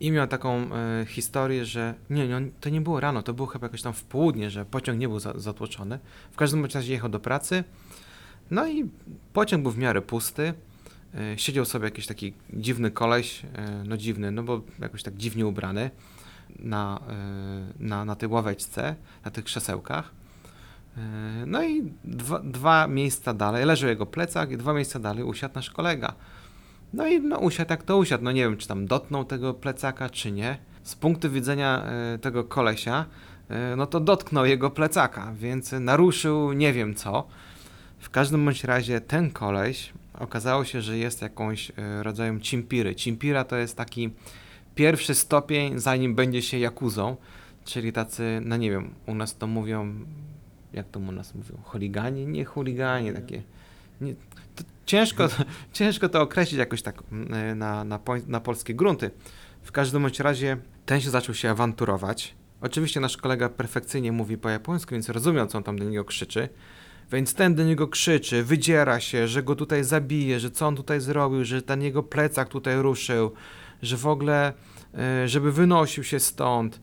[0.00, 0.70] i miał taką
[1.06, 4.50] historię, że nie, nie, to nie było rano, to było chyba jakoś tam w południe,
[4.50, 5.98] że pociąg nie był za, zatłoczony.
[6.30, 7.64] W każdym razie jechał do pracy,
[8.50, 8.90] no i
[9.32, 10.54] pociąg był w miarę pusty.
[11.14, 15.46] E, Siedział sobie jakiś taki dziwny koleś, e, no dziwny, no bo jakoś tak dziwnie
[15.46, 15.90] ubrany
[16.58, 20.12] na, e, na, na tej ławeczce, na tych krzesełkach.
[21.46, 25.70] No i dwa, dwa miejsca dalej, leżał jego plecak i dwa miejsca dalej usiadł nasz
[25.70, 26.14] kolega.
[26.92, 30.10] No i no usiadł jak to usiadł, no nie wiem czy tam dotknął tego plecaka
[30.10, 30.58] czy nie.
[30.82, 31.84] Z punktu widzenia
[32.20, 33.06] tego kolesia,
[33.76, 37.26] no to dotknął jego plecaka, więc naruszył nie wiem co.
[38.00, 42.94] W każdym bądź razie ten koleś okazało się, że jest jakąś e, rodzajem cimpiry.
[42.94, 44.10] Cimpira to jest taki
[44.74, 47.16] pierwszy stopień, zanim będzie się jakuzą,
[47.64, 49.94] czyli tacy, no nie wiem, u nas to mówią,
[50.72, 52.26] jak to u nas mówią, chuligani?
[52.26, 53.42] Nie chuligani, takie.
[54.00, 54.14] Nie,
[54.56, 55.28] to ciężko,
[55.72, 59.10] ciężko to określić jakoś tak mm, na, na, poń- na polskie grunty.
[59.62, 62.34] W każdym bądź razie ten się zaczął się awanturować.
[62.60, 66.48] Oczywiście nasz kolega perfekcyjnie mówi po japońsku, więc rozumiał, co on tam do niego krzyczy.
[67.12, 71.00] Więc ten do niego krzyczy, wydziera się, że go tutaj zabije, że co on tutaj
[71.00, 73.32] zrobił, że ten jego plecak tutaj ruszył,
[73.82, 74.52] że w ogóle,
[74.94, 76.80] e, żeby wynosił się stąd.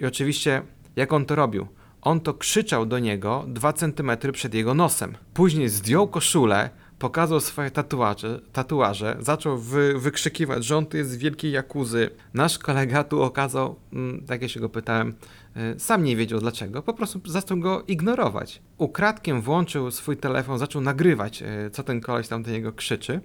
[0.00, 0.62] I oczywiście,
[0.96, 1.66] jak on to robił?
[2.02, 5.16] On to krzyczał do niego dwa centymetry przed jego nosem.
[5.34, 6.70] Później zdjął koszulę,
[7.00, 12.10] pokazał swoje tatuaże, tatuaże zaczął wy, wykrzykiwać, że on tu jest z wielkiej jakuzy.
[12.34, 15.14] Nasz kolega tu okazał, mm, tak ja się go pytałem,
[15.56, 18.62] e, sam nie wiedział dlaczego, po prostu zaczął go ignorować.
[18.78, 23.20] Ukradkiem włączył swój telefon, zaczął nagrywać, e, co ten koleś tam do niego krzyczy.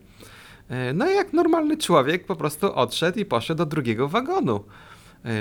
[0.69, 4.63] E, No i jak normalny człowiek po prostu odszedł i poszedł do drugiego wagonu.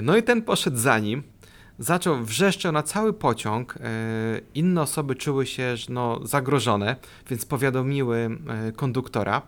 [0.03, 1.23] No i ten poszedł za nim,
[1.78, 3.74] zaczął wrzeszczał na cały pociąg.
[3.76, 3.80] e,
[4.54, 6.96] Inne osoby czuły się no, zagrożone,
[7.30, 9.42] więc powiadomiły e, konduktora.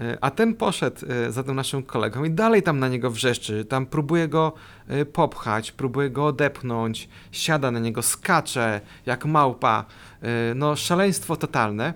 [0.00, 3.64] E, A ten poszedł za tym naszym kolegą i dalej tam na niego wrzeszczy.
[3.64, 4.52] Tam próbuje go
[5.12, 9.84] popchać, próbuje go odepchnąć, siada na niego, skacze jak małpa.
[10.54, 11.94] No, szaleństwo totalne.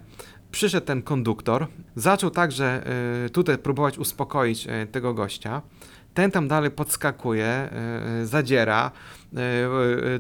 [0.51, 2.83] Przyszedł ten konduktor, zaczął także
[3.33, 5.63] tutaj próbować uspokoić tego gościa.
[6.15, 7.69] Ten tam dalej podskakuje,
[8.25, 8.91] zadziera,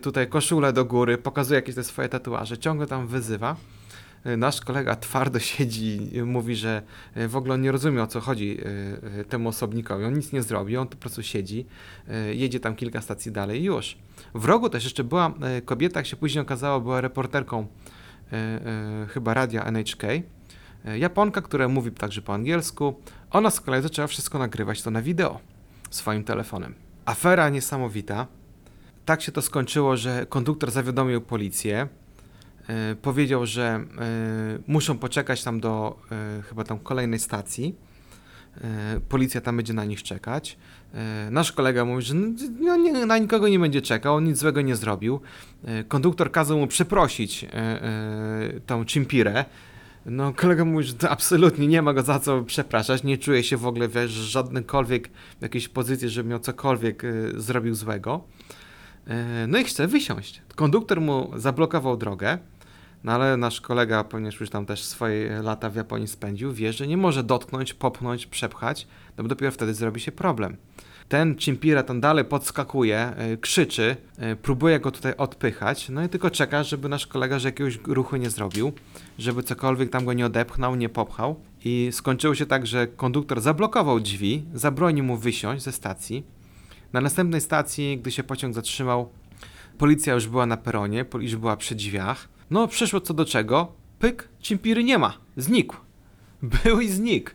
[0.02, 3.56] tutaj koszulę do góry, pokazuje jakieś te swoje tatuaże, ciągle tam wyzywa.
[4.24, 6.82] E, Nasz kolega twardo siedzi i mówi, że
[7.14, 8.58] e, w ogóle nie rozumie o co chodzi
[9.14, 10.04] e, e, temu osobnikowi.
[10.04, 11.66] On nic nie zrobi, on po prostu siedzi,
[12.08, 13.98] e, jedzie tam kilka stacji dalej i już.
[14.34, 17.66] W rogu też jeszcze była e, kobieta, jak się później okazało, była reporterką
[18.32, 20.04] e, e, chyba radia NHK.
[20.84, 22.94] E, Japonka, która mówi także po angielsku.
[23.30, 25.40] Ona z kolei zaczęła wszystko nagrywać to na wideo
[25.90, 26.74] swoim telefonem.
[27.04, 28.26] Afera niesamowita.
[29.04, 31.88] Tak się to skończyło, że konduktor zawiadomił policję.
[32.68, 33.84] E, powiedział, że e,
[34.66, 37.74] muszą poczekać tam do e, chyba tam kolejnej stacji.
[39.08, 40.56] Policja tam będzie na nich czekać.
[41.30, 42.14] Nasz kolega mówi, że
[42.60, 45.20] no, nie, na nikogo nie będzie czekał, on nic złego nie zrobił.
[45.88, 47.46] Konduktor kazał mu przeprosić
[48.66, 49.44] tą Chimpirę.
[50.06, 53.66] No, kolega mówi, że absolutnie nie ma go za co przepraszać, nie czuje się w
[53.66, 53.94] ogóle w
[55.40, 57.02] jakiejś pozycji, żeby miał cokolwiek
[57.36, 58.24] zrobił złego.
[59.06, 60.42] E, no i chce wysiąść.
[60.54, 62.38] Konduktor mu zablokował drogę,
[63.04, 66.86] no ale nasz kolega, ponieważ już tam też swoje lata w Japonii spędził, wie, że
[66.86, 68.86] nie może dotknąć, popchnąć, przepchać,
[69.16, 70.56] no bo dopiero wtedy zrobi się problem.
[71.08, 73.96] Ten Chimpira tam dalej podskakuje, y, krzyczy,
[74.32, 78.16] y, próbuje go tutaj odpychać, no i tylko czeka, żeby nasz kolega, że jakiegoś ruchu
[78.16, 78.72] nie zrobił,
[79.18, 81.40] żeby cokolwiek tam go nie odepchnął, nie popchał.
[81.64, 86.24] I skończyło się tak, że konduktor zablokował drzwi, zabronił mu wysiąść ze stacji.
[86.94, 89.08] Na następnej stacji, gdy się pociąg zatrzymał,
[89.78, 92.28] policja już była na peronie, już była przy drzwiach.
[92.50, 95.76] No, przyszło co do czego, pyk, Chimpiry nie ma, znikł.
[96.64, 97.30] Był i znikł.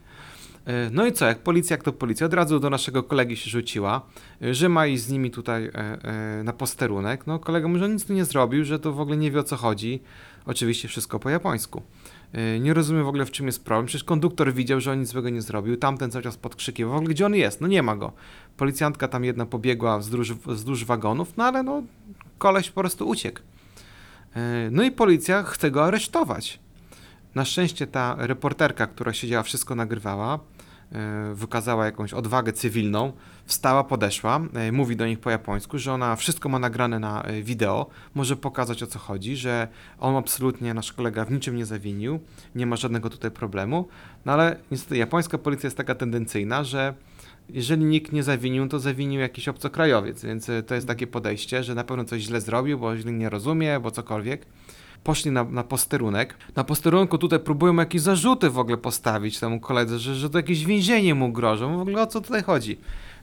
[0.65, 3.50] E, No i co, jak policja, jak to policja, od razu do naszego kolegi się
[3.50, 4.02] rzuciła,
[4.41, 7.28] e, że ma iść z nimi tutaj e, na posterunek.
[7.28, 9.43] No kolega mówi, że nic tu nie zrobił, że to w ogóle nie wie o
[9.43, 10.02] co chodzi.
[10.45, 11.82] Oczywiście wszystko po japońsku.
[12.60, 13.86] Nie rozumiem w ogóle w czym jest problem.
[13.86, 15.78] Przecież konduktor widział, że on nic złego nie zrobił.
[15.78, 16.93] Tamten cały czas podkrzykiwał.
[16.93, 17.62] W ogóle gdzie on jest?
[17.62, 18.12] No nie ma go.
[18.60, 21.84] Policjantka tam jedna pobiegła wzdłuż, wzdłuż wagonów, no ale no
[22.38, 23.39] koleś po prostu uciekł.
[24.36, 26.60] E, No i policja chce go aresztować.
[27.36, 30.39] Na szczęście ta reporterka, która siedziała, wszystko nagrywała,
[30.91, 33.13] e, wykazała jakąś odwagę cywilną,
[33.45, 37.86] wstała, podeszła, e, mówi do nich po japońsku, że ona wszystko ma nagrane na wideo,
[38.15, 39.67] może pokazać o co chodzi, że
[40.00, 42.19] on absolutnie, nasz kolega w niczym nie zawinił,
[42.56, 43.88] nie ma żadnego tutaj problemu,
[44.26, 46.93] no ale niestety japońska policja jest taka tendencyjna, że
[47.49, 51.75] jeżeli nikt nie zawinił, to zawinił jakiś obcokrajowiec, więc e, to jest takie podejście, że
[51.75, 54.45] na pewno coś źle zrobił, bo źle nie rozumie, bo cokolwiek.
[55.03, 56.38] Poszli na, na posterunek.
[56.55, 60.65] Na posterunku tutaj próbują jakieś zarzuty w ogóle postawić temu koledze, że, że to jakieś
[60.65, 61.77] więzienie mu grożą.
[61.77, 62.77] W ogóle o co tutaj chodzi?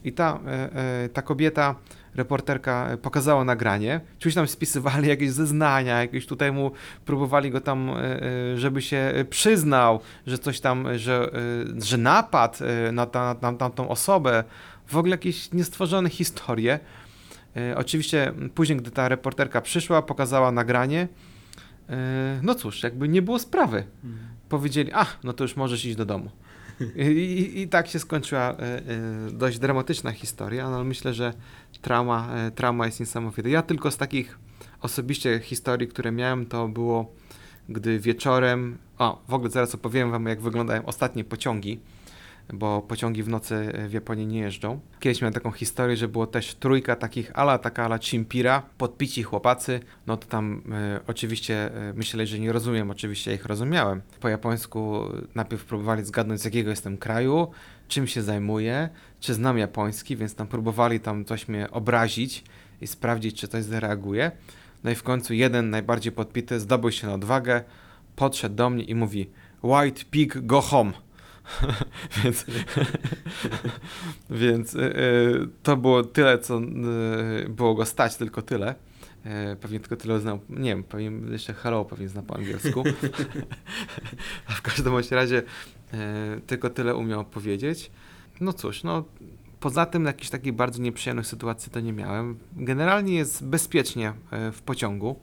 [0.04, 1.74] I ta, e, e, ta kobieta,
[2.16, 4.00] reporterka pokazała nagranie.
[4.18, 6.70] Ci tam spisywali jakieś zeznania, jakieś tutaj mu
[7.04, 11.30] próbowali go tam, e, żeby się przyznał, że coś tam, że,
[11.78, 14.44] że napad e, na, ta, na, tamtą osobę.
[14.87, 16.78] W ogóle jakieś niestworzone historie.
[17.76, 21.09] Oczywiście później, gdy ta reporterka przyszła, pokazała nagranie,
[22.42, 23.85] no cóż, jakby nie było sprawy.
[24.48, 26.30] Powiedzieli, a, no to już możesz iść do domu.
[26.96, 28.82] I, i, tak się skończyła e, e,
[29.32, 31.32] dość dramatyczna historia, no ale myślę, że
[31.82, 33.48] trauma, e, trauma jest niesamowita.
[33.48, 34.38] Ja tylko z takich
[34.80, 37.12] osobiście historii, które miałem, to było,
[37.68, 41.80] gdy wieczorem, o, w ogóle zaraz opowiem wam, jak wyglądają ostatnie pociągi,
[42.52, 44.80] bo pociągi w nocy e, w Japonii nie jeżdżą.
[45.00, 49.80] Kiedyś miałem taką historię, że było też trójka takich ala, taka ala Chimpira, podpici chłopacy,
[50.06, 54.02] no to tam e, oczywiście e, myśleli, że nie rozumiem, oczywiście ich rozumiałem.
[54.20, 55.00] Po japońsku
[55.35, 57.50] najpierw próbowali zgadnąć z jakiego jestem kraju,
[57.88, 58.88] czym się zajmuję,
[59.20, 62.44] czy znam japoński, więc tam próbowali tam coś mnie obrazić
[62.80, 64.32] i sprawdzić, czy coś zareaguje.
[64.85, 67.64] No i w końcu jeden najbardziej podpity zdobył się na odwagę,
[68.16, 69.30] podszedł do mnie i mówi
[69.62, 70.92] White pig go home.
[72.24, 72.46] więc
[74.30, 78.74] więc y, y, to było tyle, co y, było go stać, tylko tyle.
[79.52, 82.85] Y, Pewnie tylko tyle znał, nie wiem, pewnie jeszcze hello pewnie zna po angielsku.
[84.48, 85.42] A w każdym razie
[86.46, 87.90] tylko tyle umiał powiedzieć.
[88.40, 89.04] No cóż, no
[89.61, 92.38] poza tym jakichś takich bardzo nieprzyjemnych sytuacji to nie miałem.
[92.56, 94.12] Generalnie jest bezpiecznie
[94.52, 95.20] w pociągu.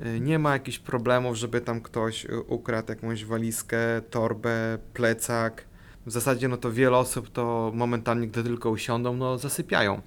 [0.00, 3.78] Y, Nie ma jakichś problemów, żeby tam ktoś y, ukradł jakąś walizkę,
[4.10, 5.64] torbę, plecak.
[6.06, 10.00] W zasadzie no to wiele osób to momentalnie, gdy tylko usiądą, no zasypiają.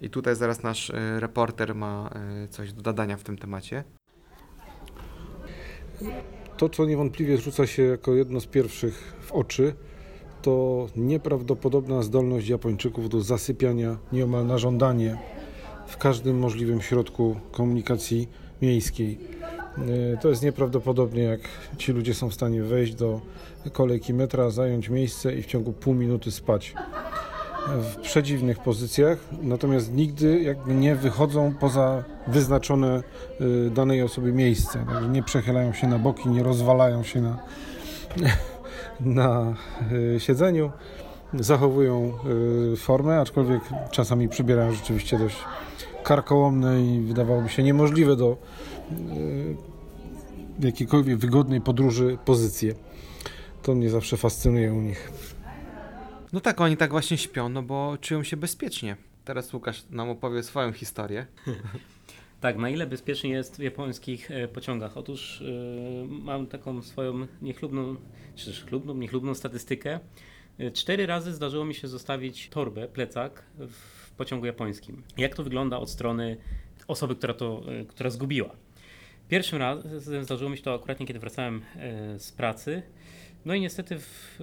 [0.00, 2.10] I tutaj zaraz nasz y, reporter ma
[2.50, 3.84] coś do dodania w tym temacie.
[6.56, 9.74] To, co niewątpliwie rzuca się jako jedno z pierwszych w oczy,
[10.42, 15.18] to nieprawdopodobna zdolność Japończyków do zasypiania nieomal na żądanie
[15.86, 18.28] w każdym możliwym środku komunikacji
[18.62, 19.18] miejskiej.
[20.14, 21.40] E, To jest nieprawdopodobnie, jak
[21.78, 23.20] ci ludzie są w stanie wejść do
[23.72, 26.74] kolejki metra, zająć miejsce i w ciągu pół minuty spać.
[27.68, 33.02] W przedziwnych pozycjach, natomiast nigdy jakby nie wychodzą poza wyznaczone
[33.40, 34.84] y, danej osoby miejsce.
[35.10, 37.38] Nie przechylają się na boki, nie rozwalają się na,
[39.00, 39.54] na
[39.92, 40.70] y, siedzeniu.
[41.34, 42.12] Zachowują
[42.72, 45.36] y, formę, aczkolwiek czasami przybierają rzeczywiście dość
[46.04, 48.36] karkołomne i wydawałoby się niemożliwe do
[48.92, 49.56] y,
[50.66, 52.74] jakiejkolwiek wygodnej podróży pozycje.
[53.62, 55.12] To mnie zawsze fascynuje u nich.
[56.32, 58.96] No tak, oni tak właśnie śpią, no bo czują się bezpiecznie.
[59.24, 61.26] Teraz Łukasz nam opowie swoją historię.
[62.40, 64.96] Tak, na ile bezpiecznie jest w japońskich e, pociągach?
[64.96, 65.44] Otóż e,
[66.08, 67.96] mam taką swoją niechlubną,
[68.36, 70.00] czy też chlubną, niechlubną statystykę.
[70.58, 75.02] E, Cztery razy zdarzyło mi się zostawić torbę, plecak w pociągu japońskim.
[75.18, 76.36] Jak to wygląda od strony
[76.88, 78.56] osoby, która to, e, która zgubiła?
[79.28, 82.82] Pierwszym razem zdarzyło mi się to akurat kiedy wracałem e, z pracy.
[83.44, 84.36] No i niestety w,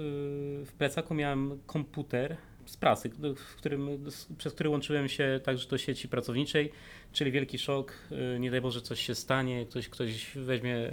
[0.66, 4.06] w plecaku miałem komputer, z pracy, w którym,
[4.38, 6.72] przez który łączyłem się także do sieci pracowniczej,
[7.12, 7.94] czyli wielki szok,
[8.40, 10.92] nie daj Boże coś się stanie, ktoś, ktoś weźmie,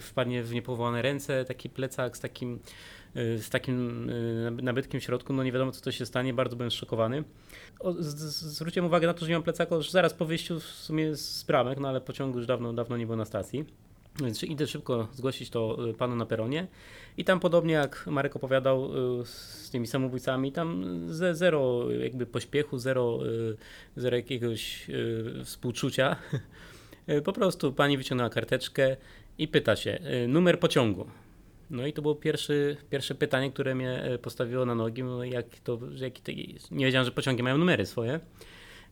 [0.00, 2.58] wpadnie w niepowołane ręce, taki plecak z takim,
[3.14, 6.70] z takim y, nabytkiem w środku, no nie wiadomo co to się stanie, bardzo byłem
[6.70, 7.24] zszokowany.
[7.80, 10.60] O, z, z, zwróciłem uwagę na to, że nie mam plecaka już zaraz po wyjściu
[10.60, 13.64] w sumie z bramek, no ale pociągu już dawno, dawno nie było na stacji.
[14.22, 16.66] Więc idę szybko zgłosić to y, panu na peronie.
[17.16, 18.84] I tam podobnie jak Marek opowiadał
[19.20, 23.56] y, z tymi samobójcami, tam ze zero jakby pośpiechu, zero, y,
[23.96, 26.16] zero jakiegoś y, współczucia.
[27.08, 28.96] Y, Po prostu pani wyciągnęła karteczkę
[29.38, 31.06] i pyta się, y, numer pociągu.
[31.74, 35.02] No i to było pierwszy, pierwsze pytanie, które mnie y, postawiło na nogi.
[35.02, 35.86] No jak to, to,
[36.70, 38.20] nie wiedziałem, że pociągi mają numery swoje.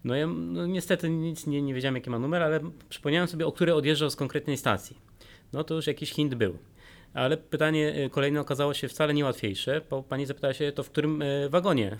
[0.04, 3.52] No ja no niestety nic nie, nie wiedziałem, jaki ma numer, ale przypomniałem sobie, o
[3.52, 4.96] który odjeżdżał z konkretnej stacji.
[5.52, 6.58] No to już jakiś hint był.
[7.14, 10.90] Ale pytanie y, kolejne okazało się wcale nie łatwiejsze, bo pani zapytała się, to w
[10.90, 11.96] którym y, wagonie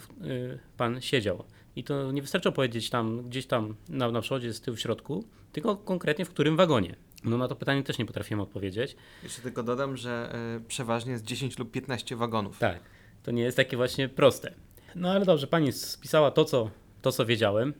[0.77, 1.45] pan siedział.
[1.77, 5.25] I to nie wystarczyło powiedzieć tam, gdzieś tam na, na przodzie, z tyłu w środku,
[5.53, 6.97] tylko konkretnie w którym wagonie.
[7.25, 8.97] No na to pytanie też nie potrafiłem odpowiedzieć.
[9.23, 12.59] Jeszcze tylko dodam, że y, przeważnie jest 10 lub 15 wagonów.
[12.59, 12.81] Tak,
[13.23, 14.55] to nie jest takie właśnie proste.
[14.95, 16.71] No ale dobrze, pani spisała to, co,
[17.03, 17.75] to, co wiedziałem.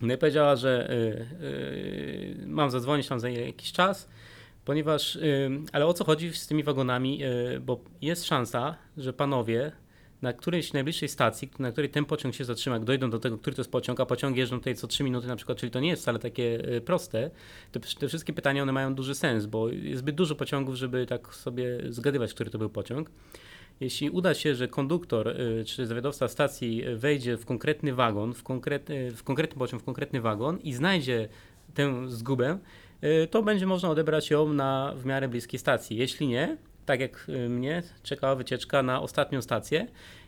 [0.00, 4.08] No i powiedziała, że y, y, mam zadzwonić tam za jakiś czas,
[4.64, 5.18] ponieważ,
[5.72, 7.20] ale o co chodzi z tymi wagonami,
[7.60, 9.72] bo jest szansa, że panowie
[10.24, 13.56] na którejś najbliższej stacji, na której ten pociąg się zatrzyma, jak dojdą do tego, który
[13.56, 15.88] to jest pociąg, a pociągi jeżdżą tutaj co 3 minuty na przykład, czyli to nie
[15.88, 17.30] jest wcale takie y, proste,
[17.72, 21.34] to te wszystkie pytania one mają duży sens, bo jest zbyt dużo pociągów, żeby tak
[21.34, 23.10] sobie zgadywać, który to był pociąg.
[23.80, 28.42] Jeśli uda się, że konduktor y, czy zawiadowca stacji y, wejdzie w konkretny wagon, w,
[28.42, 31.28] konkret, y, w konkretny pociąg, w konkretny wagon i znajdzie
[31.74, 32.58] tę zgubę,
[33.30, 35.96] to będzie można odebrać ją na w miarę bliskiej stacji.
[35.96, 39.86] Jeśli nie, tak jak y, mnie, czekała wycieczka na ostatnią stację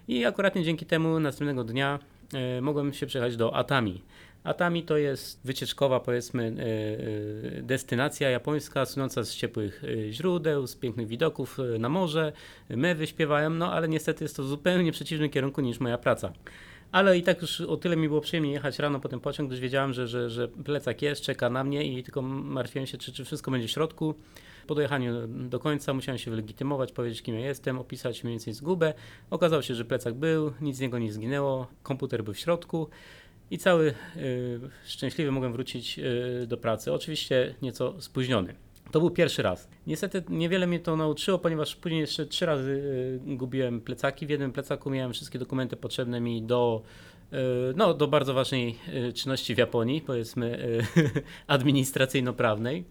[0.09, 1.99] i akurat dzięki temu następnego dnia
[2.59, 4.03] y, mogłem się przejechać do Atami.
[4.45, 6.55] Atami to jest wycieczkowa, powiedzmy,
[7.59, 12.33] y, destynacja japońska, słynąca z ciepłych źródeł, z pięknych widoków na morze.
[12.69, 16.33] Mewy śpiewają, no ale niestety jest to w zupełnie przeciwnym kierunku niż moja praca.
[16.92, 19.61] Ale i tak już o tyle mi było przyjemnie jechać rano po ten pociąg, gdyż
[19.61, 23.25] wiedziałem, że, że, że plecak jest, czeka na mnie i tylko martwiłem się, czy, czy
[23.25, 24.14] wszystko będzie w środku.
[24.66, 28.94] Po dojechaniu do końca musiałem się wylegitymować, powiedzieć kim ja jestem, opisać mniej więcej zgubę.
[29.31, 32.88] Okazało się, że plecak był, nic z niego nie zginęło, komputer był w środku
[33.50, 36.92] i cały y, szczęśliwy mogłem wrócić y, do pracy.
[36.92, 38.55] Oczywiście nieco spóźniony.
[38.90, 39.68] To był pierwszy raz.
[39.87, 44.26] Niestety niewiele mnie to nauczyło, ponieważ później jeszcze trzy razy y, gubiłem plecaki.
[44.26, 46.83] W jednym plecaku miałem wszystkie dokumenty potrzebne mi do,
[47.33, 47.37] y,
[47.76, 48.76] no, do bardzo ważnej
[49.09, 50.59] y, czynności w Japonii, powiedzmy
[50.96, 51.11] y,
[51.46, 52.85] administracyjno-prawnej.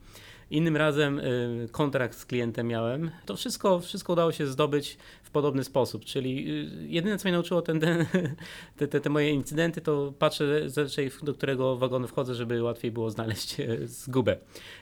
[0.51, 3.11] Innym razem y, kontrakt z klientem miałem.
[3.25, 6.05] To wszystko, wszystko udało się zdobyć w podobny sposób.
[6.05, 6.51] Czyli
[6.83, 8.05] y, jedyne, co mnie nauczyło ten, ten,
[8.77, 10.61] te, te, te moje incydenty, to patrzę
[11.23, 14.37] do którego wagonu wchodzę, żeby łatwiej było znaleźć e, zgubę.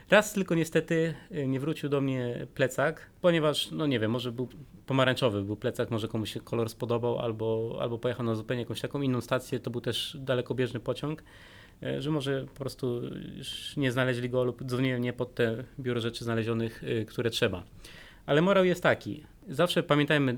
[0.09, 4.47] Raz tylko niestety e, nie wrócił do mnie plecak, ponieważ, no nie wiem, może był
[4.85, 9.01] pomarańczowy, był plecak, może komuś się kolor spodobał, albo, albo pojechał na zupełnie jakąś taką
[9.01, 11.23] inną stację, to był też dalekobieżny pociąg,
[11.99, 13.01] że może po prostu
[13.77, 17.63] nie znaleźli go lub dzwoniłem nie pod te biuro rzeczy znalezionych, e, które trzeba.
[18.25, 20.37] Ale morał jest taki, zawsze pamiętajmy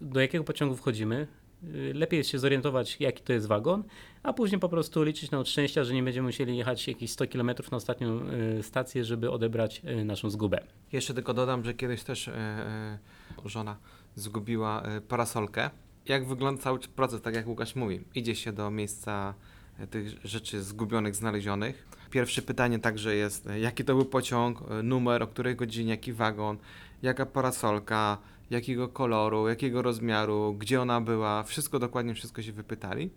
[0.00, 1.26] do jakiego pociągu wchodzimy,
[1.64, 3.84] Y, Lepiej jest się zorientować, jaki to jest wagon,
[4.22, 7.50] a później po prostu liczyć na szczęścia, że nie będziemy musieli jechać jakieś 100 km
[7.70, 8.20] na ostatnią
[8.58, 10.60] y, stację, żeby odebrać y, naszą zgubę.
[10.92, 12.98] Jeszcze tylko dodam, że kiedyś też e, e,
[13.44, 13.76] żona
[14.14, 15.70] zgubiła e, parasolkę.
[16.06, 18.00] Jak wygląda cały proces, tak jak Łukasz mówi?
[18.14, 21.88] Idzie się do miejsca e, tych rzeczy zgubionych, znalezionych.
[22.10, 26.58] Pierwsze pytanie także jest, jaki to był pociąg, e, numer, o której godzinie, jaki wagon,
[27.02, 28.18] jaka parasolka,
[28.50, 33.10] jakiego koloru, jakiego rozmiaru, gdzie ona była, wszystko dokładnie, wszystko się wypytali.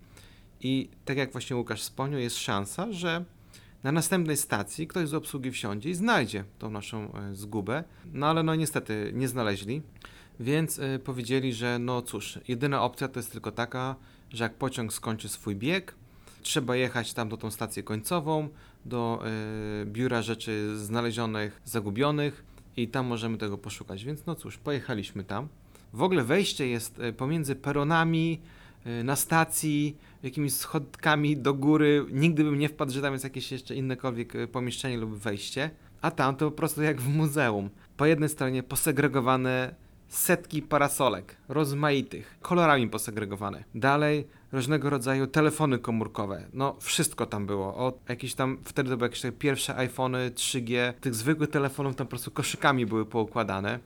[0.60, 3.24] I tak jak właśnie Łukasz wspomniał, jest szansa, że
[3.82, 7.84] na następnej stacji ktoś z obsługi wsiądzie i znajdzie tą naszą e, zgubę.
[8.12, 9.82] No ale no niestety nie znaleźli,
[10.40, 13.96] więc e, powiedzieli, że no cóż, jedyna opcja to jest tylko taka,
[14.30, 15.94] że jak pociąg skończy swój bieg,
[16.42, 18.48] trzeba jechać tam do tą stację końcową,
[18.84, 19.22] do
[19.82, 22.44] e, biura rzeczy znalezionych, zagubionych
[22.76, 24.04] i tam możemy tego poszukać.
[24.04, 25.48] Więc no cóż, pojechaliśmy tam.
[25.92, 28.40] W ogóle wejście jest e, pomiędzy peronami,
[28.84, 32.06] e, na stacji, jakimiś schodkami do góry.
[32.12, 35.70] Nigdy bym nie wpadł, że tam jest jakieś jeszcze innekolwiek pomieszczenie lub wejście.
[36.02, 37.70] A tam to po prostu jak w muzeum.
[37.96, 39.74] Po jednej stronie posegregowane
[40.12, 43.64] setki parasolek, rozmaitych, kolorami posegregowane.
[43.74, 46.46] Dalej różnego rodzaju telefony komórkowe.
[46.52, 47.76] No, wszystko tam było.
[47.76, 50.92] Od jakichś tam, wtedy to były jakieś pierwsze iPhony 3G.
[50.92, 53.78] Tych zwykłych telefonów tam po prostu koszykami były poukładane.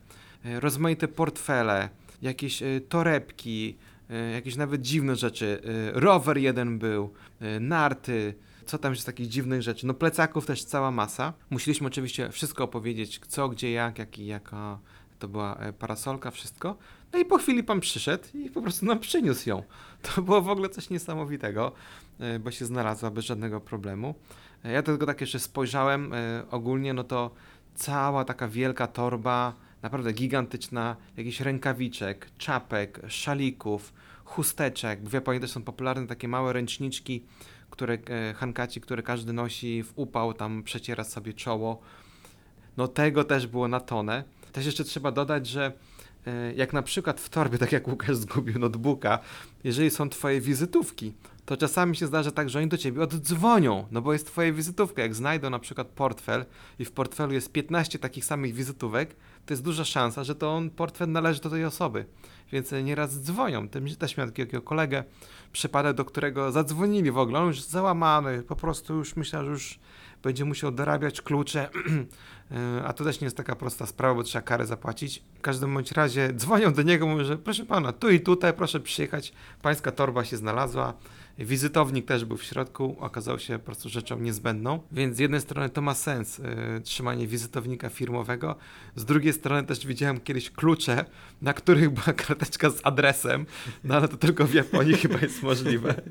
[0.45, 1.89] E, Rozmaite portfele,
[2.21, 3.77] jakieś e, torebki,
[4.09, 5.61] e, jakieś nawet dziwne rzeczy.
[5.93, 7.13] Rower jeden był,
[7.59, 8.33] narty,
[8.65, 9.87] co tam jest takich dziwnych rzeczy.
[9.87, 11.33] No plecaków też cała masa.
[11.49, 14.79] Musieliśmy oczywiście wszystko opowiedzieć, co, gdzie, jak, jaki, jaka
[15.19, 16.77] to była e, parasolka, wszystko.
[17.13, 19.63] No i po chwili pan przyszedł i po prostu nam przyniósł ją.
[20.15, 21.71] To było w ogóle coś niesamowitego,
[22.19, 24.15] e, bo się znalazła bez żadnego problemu.
[24.65, 26.11] E, Ja tylko tak jeszcze spojrzałem
[26.51, 27.31] ogólnie, no to
[27.75, 33.93] cała taka wielka torba, naprawdę gigantyczna, jakichś rękawiczek, czapek, szalików,
[34.25, 35.03] chusteczek.
[35.09, 37.23] W Japonii też są popularne takie małe ręczniczki,
[37.69, 37.97] które
[38.35, 41.81] hankaci, które każdy nosi w upał, tam przeciera sobie czoło.
[42.77, 44.23] No tego też było na tonę.
[44.57, 45.71] Też jeszcze trzeba dodać, że
[46.27, 49.19] e, jak na przykład w torbie, tak jak Łukasz zgubił notebooka,
[49.63, 51.13] jeżeli są twoje wizytówki,
[51.45, 55.01] to czasami się zdarza tak, że oni do ciebie oddzwonią, no bo jest twoja wizytówka.
[55.01, 56.45] Jak znajdą na przykład portfel
[56.79, 60.69] i w portfelu jest 15 takich samych wizytówek, to jest duża szansa, że to on
[60.69, 62.05] portfel należy do tej osoby.
[62.51, 63.69] Więc e, nieraz dzwonią.
[63.69, 65.03] Tym też miałem takiego kolegę,
[65.51, 67.39] przypadek, do którego zadzwonili w ogóle.
[67.39, 69.79] On już załamany, po prostu już myślał, że już
[70.23, 71.69] będzie musiał dorabiać klucze.
[72.51, 75.23] E, A to też nie jest taka prosta sprawa, bo trzeba karę zapłacić.
[75.37, 78.79] W każdym bądź razie dzwonią do niego, mówią, że proszę pana, tu i tutaj, proszę
[78.79, 79.33] przyjechać.
[79.61, 80.93] Pańska torba się znalazła.
[81.39, 84.79] Wizytownik też był w środku, okazał się po prostu rzeczą niezbędną.
[84.91, 88.55] Więc z jednej strony to ma sens, e, trzymanie wizytownika firmowego.
[88.95, 91.05] Z drugiej strony też widziałem kiedyś klucze,
[91.41, 93.45] na których była karteczka z adresem,
[93.83, 96.01] no ale to tylko w Japonii chyba jest możliwe,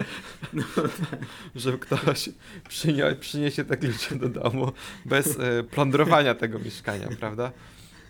[1.54, 2.28] że ktoś
[2.68, 4.72] przynie, przyniesie te klucze do domu
[5.04, 7.52] bez e, plądrowania tego mieszkania, prawda?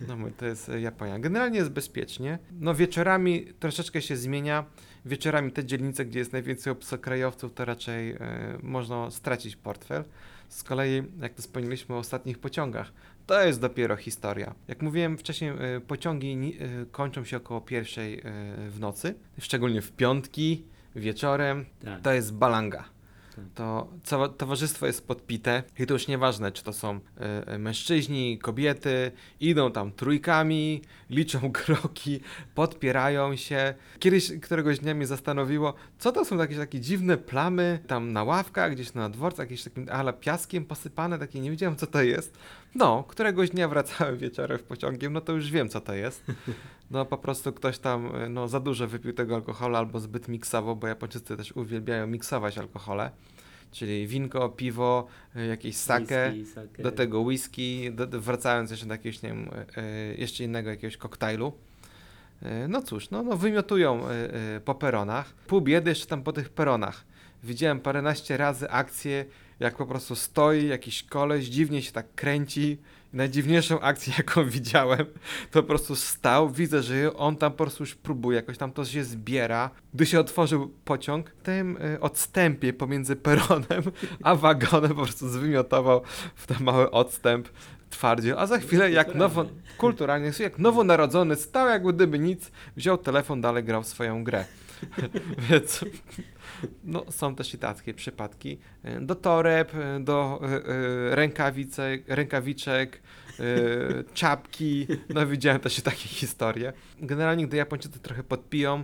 [0.07, 1.19] No to jest e, Japonia.
[1.19, 2.39] Generalnie jest bezpiecznie.
[2.51, 4.65] No wieczorami troszeczkę się zmienia.
[5.07, 8.17] Wieczorami te dzielnice, gdzie jest najwięcej obcokrajowców, to raczej e,
[8.63, 10.03] można stracić portfel.
[10.49, 12.91] Z kolei, jak to wspomnieliśmy o ostatnich pociągach,
[13.27, 14.55] to jest dopiero historia.
[14.67, 18.21] Jak mówiłem wcześniej, e, pociągi e, kończą się około pierwszej e,
[18.69, 20.63] w nocy, szczególnie w piątki,
[20.95, 21.65] wieczorem.
[21.85, 22.01] Tak.
[22.01, 22.96] To jest balanga.
[23.37, 23.45] Tak.
[23.55, 29.71] To towarzystwo jest podpite i to już nieważne, czy to są e, mężczyźni, kobiety, idą
[29.71, 32.19] tam trójkami, liczą kroki,
[32.55, 33.73] podpierają się.
[33.99, 38.71] Kiedyś któregoś dnia mnie zastanowiło, co to są jakieś takie dziwne plamy tam na ławkach,
[38.71, 42.37] gdzieś na dworcach, jakieś takim ale piaskiem posypane, takie nie wiedziałem co to jest.
[42.75, 46.23] No, któregoś dnia wracałem wieczorem w pociągiem, no to już wiem co to jest.
[46.91, 50.75] No po prostu ktoś tam e, no, za dużo wypił tego alkoholu albo zbyt miksował,
[50.75, 53.11] bo Japończycy też uwielbiają miksować alkohole.
[53.71, 56.83] Czyli winko, piwo, e, jakieś sake, Whisky, sake.
[56.83, 59.83] do tego whisky, do, wracając jeszcze do jakiegoś, nie wiem, e,
[60.15, 61.53] jeszcze innego jakiegoś koktajlu.
[62.69, 64.01] No cóż, no, no wymiotują
[64.65, 65.33] po peronach.
[65.47, 67.05] Pół biedy jeszcze tam po tych peronach.
[67.43, 69.25] Widziałem paręnaście razy akcję,
[69.59, 72.77] jak po prostu stoi jakiś koleś, dziwnie się tak kręci.
[73.17, 75.05] Najdziwniejszą akcję, jaką widziałem,
[75.51, 78.85] to po prostu stał, widzę, że on tam po prostu już próbuje, jakoś tam to
[78.85, 79.69] się zbiera.
[79.93, 83.83] Gdy się otworzył pociąg, w tym y, odstępie pomiędzy peronem
[84.23, 86.01] a wagonem po prostu zwymiotował
[86.35, 87.49] w ten mały odstęp
[87.89, 89.45] twardzie, a za chwilę jak nowo,
[89.77, 94.45] kulturalnie, jak nowonarodzony, stał jak gdyby nic, wziął telefon, dalej grał swoją grę.
[95.49, 95.85] Więc
[96.83, 98.57] no, są też i takie przypadki.
[99.01, 103.01] Do toreb, do e, e, rękawicek, rękawiczek,
[103.39, 103.43] e,
[104.13, 104.87] czapki.
[105.13, 106.73] No widziałem też i takie historie.
[106.99, 108.83] Generalnie, gdy Japończycy trochę podpiją,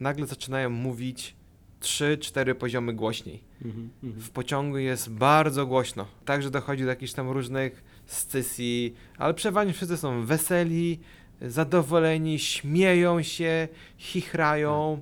[0.00, 1.36] nagle zaczynają mówić
[1.80, 3.44] 3-4 poziomy głośniej.
[3.64, 4.22] Mhm, mhm.
[4.22, 6.06] W pociągu jest bardzo głośno.
[6.24, 11.00] Także dochodzi do jakichś tam różnych scysji, ale przeważnie wszyscy są weseli,
[11.40, 13.68] zadowoleni, śmieją się,
[13.98, 15.00] chichrają.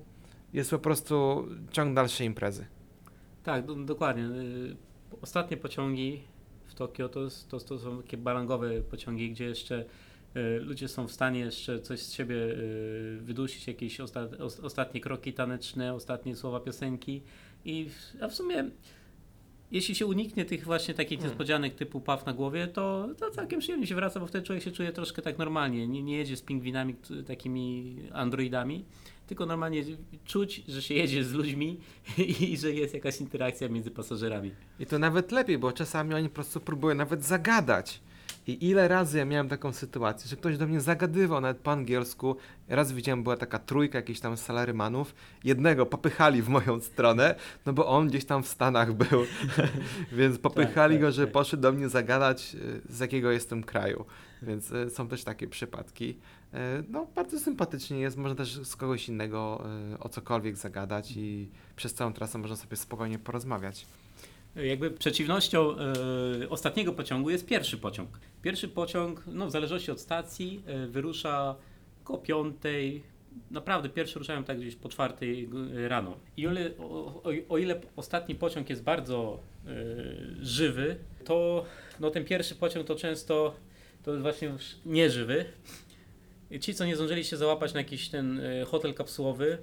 [0.53, 2.67] Jest po prostu ciąg dalszej imprezy.
[3.43, 4.25] Tak, do, dokładnie.
[4.25, 4.77] Y,
[5.23, 6.21] Ostatnie pociągi
[6.67, 9.85] w Tokio to, to, to są takie balangowe pociągi, gdzie jeszcze
[10.37, 15.01] y, ludzie są w stanie jeszcze coś z siebie y, wydusić, jakieś osta, os, ostatnie
[15.01, 17.23] kroki taneczne, ostatnie słowa piosenki.
[17.65, 18.71] I w, a w sumie,
[19.71, 21.31] jeśli się uniknie tych właśnie takich Hmm.
[21.31, 24.71] niespodzianek typu paw na głowie, to, to całkiem przyjemnie się wraca, bo wtedy człowiek się
[24.73, 25.89] czuje troszkę tak normalnie.
[25.89, 26.95] Nie, nie jedzie z pingwinami,
[27.27, 28.85] takimi androidami,
[29.31, 29.85] tylko normalnie
[30.25, 31.81] czuć, że się jedzie z ludźmi
[32.41, 34.51] i że jest jakaś interakcja między pasażerami.
[34.81, 38.01] I to nawet lepiej, bo czasami oni po prostu próbują nawet zagadać.
[38.47, 42.37] I ile razy ja miałem taką sytuację, że ktoś do mnie zagadywał nawet po angielsku.
[42.69, 45.15] Raz widziałem, była taka trójka jakichś tam salarymanów.
[45.45, 47.35] Jednego popychali w moją stronę,
[47.67, 49.25] no bo on gdzieś tam w Stanach był.
[50.19, 51.33] Więc popychali tak, go, że tak.
[51.33, 54.05] poszedł do mnie zagadać, y, z jakiego jestem kraju.
[54.43, 56.19] Więc y, są też takie przypadki.
[56.55, 58.17] Y, No, bardzo sympatycznie jest.
[58.17, 62.77] Można też z kogoś innego y, o cokolwiek zagadać i przez całą trasę można sobie
[62.77, 63.87] spokojnie porozmawiać.
[64.57, 65.77] Jakby przeciwnością
[66.41, 68.21] e, ostatniego pociągu jest pierwszy pociąg.
[68.43, 71.57] Pierwszy pociąg, no w zależności od stacji, e, wyrusza
[72.05, 73.03] koło piątej,
[73.51, 75.49] naprawdę pierwszy ruszają tak gdzieś po czwartej
[75.89, 76.17] rano.
[76.37, 79.71] I o o, o, ile ostatni pociąg jest bardzo e,
[80.41, 81.65] żywy, to
[82.01, 83.55] no, ten pierwszy pociąg to często
[84.03, 84.53] to jest właśnie
[84.87, 85.45] nieżywy.
[86.59, 89.59] Ci, co nie zdążyli się załapać na jakiś ten e, hotel kapsułowy,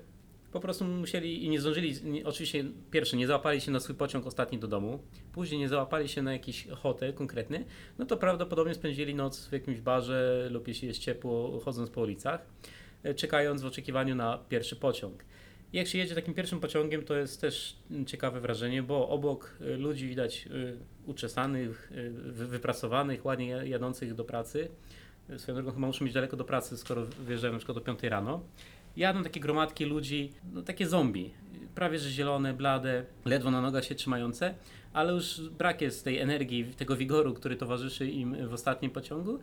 [0.51, 4.59] po prostu musieli i nie zdążyli, oczywiście pierwszy nie załapali się na swój pociąg ostatni
[4.59, 4.99] do domu,
[5.33, 7.65] później nie załapali się na jakiś hotel konkretny,
[7.97, 12.45] no to prawdopodobnie spędzili noc w jakimś barze lub jeśli jest ciepło, chodząc po ulicach,
[13.03, 15.23] e, czekając w oczekiwaniu na pierwszy pociąg.
[15.73, 19.77] Jak się jedzie takim pierwszym pociągiem, to jest też mm, ciekawe wrażenie, bo obok e,
[19.77, 24.69] ludzi widać e, uczesanych, wy- wypracowanych, ładnie jadących do pracy.
[25.29, 28.03] E, Swoją drogą chyba muszą być daleko do pracy, skoro wyjeżdżają na przykład o 5
[28.03, 28.41] rano.
[28.97, 31.31] Jadą takie gromadki ludzi, no takie zombie,
[31.75, 34.53] prawie że zielone, blade, ledwo na nogach się trzymające,
[34.93, 39.39] ale już brak jest tej energii, tego wigoru, który towarzyszy im w ostatnim pociągu.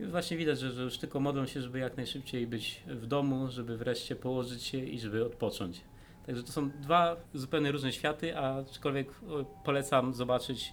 [0.00, 3.48] I właśnie widać, że, że już tylko modlą się, żeby jak najszybciej być w domu,
[3.50, 5.80] żeby wreszcie położyć się i żeby odpocząć.
[6.26, 10.72] Także to są dwa zupełnie różne światy, a aczkolwiek o, polecam zobaczyć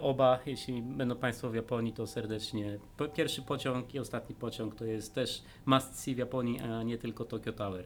[0.00, 0.38] oba.
[0.46, 2.78] Jeśli będą Państwo w Japonii, to serdecznie.
[3.14, 7.24] Pierwszy pociąg i ostatni pociąg to jest też must see w Japonii, a nie tylko
[7.24, 7.84] Tokyo Tower.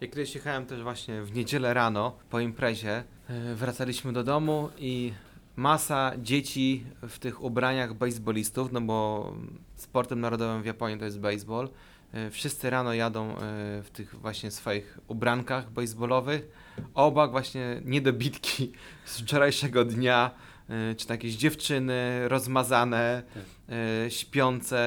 [0.00, 3.04] Ja kiedyś jechałem też właśnie w niedzielę rano po imprezie.
[3.28, 5.12] e, Wracaliśmy do domu i
[5.56, 9.32] masa dzieci w tych ubraniach baseballistów, no bo
[9.76, 11.68] sportem narodowym w Japonii to jest baseball.
[12.12, 13.36] E, Wszyscy rano jadą e,
[13.82, 16.48] w tych właśnie swoich ubrankach baseballowych.
[16.94, 18.72] Obak właśnie niedobitki
[19.04, 20.47] z wczorajszego dnia, e,
[20.96, 23.22] czy to jakieś dziewczyny rozmazane,
[23.68, 24.78] e, śpiące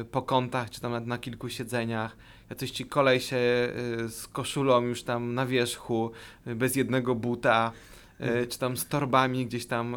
[0.00, 2.16] e, po kątach, czy tam na kilku siedzeniach.
[2.50, 3.36] Jacyś ci kolesie
[4.04, 6.10] y, z koszulą już tam na wierzchu,
[6.46, 7.72] bez jednego buta,
[8.20, 9.96] y, czy tam z torbami gdzieś tam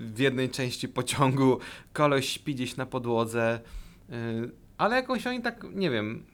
[0.00, 1.58] w jednej części pociągu,
[1.92, 3.60] koleś śpi gdzieś na podłodze,
[4.78, 6.24] ale jakoś oni tak, nie wiem,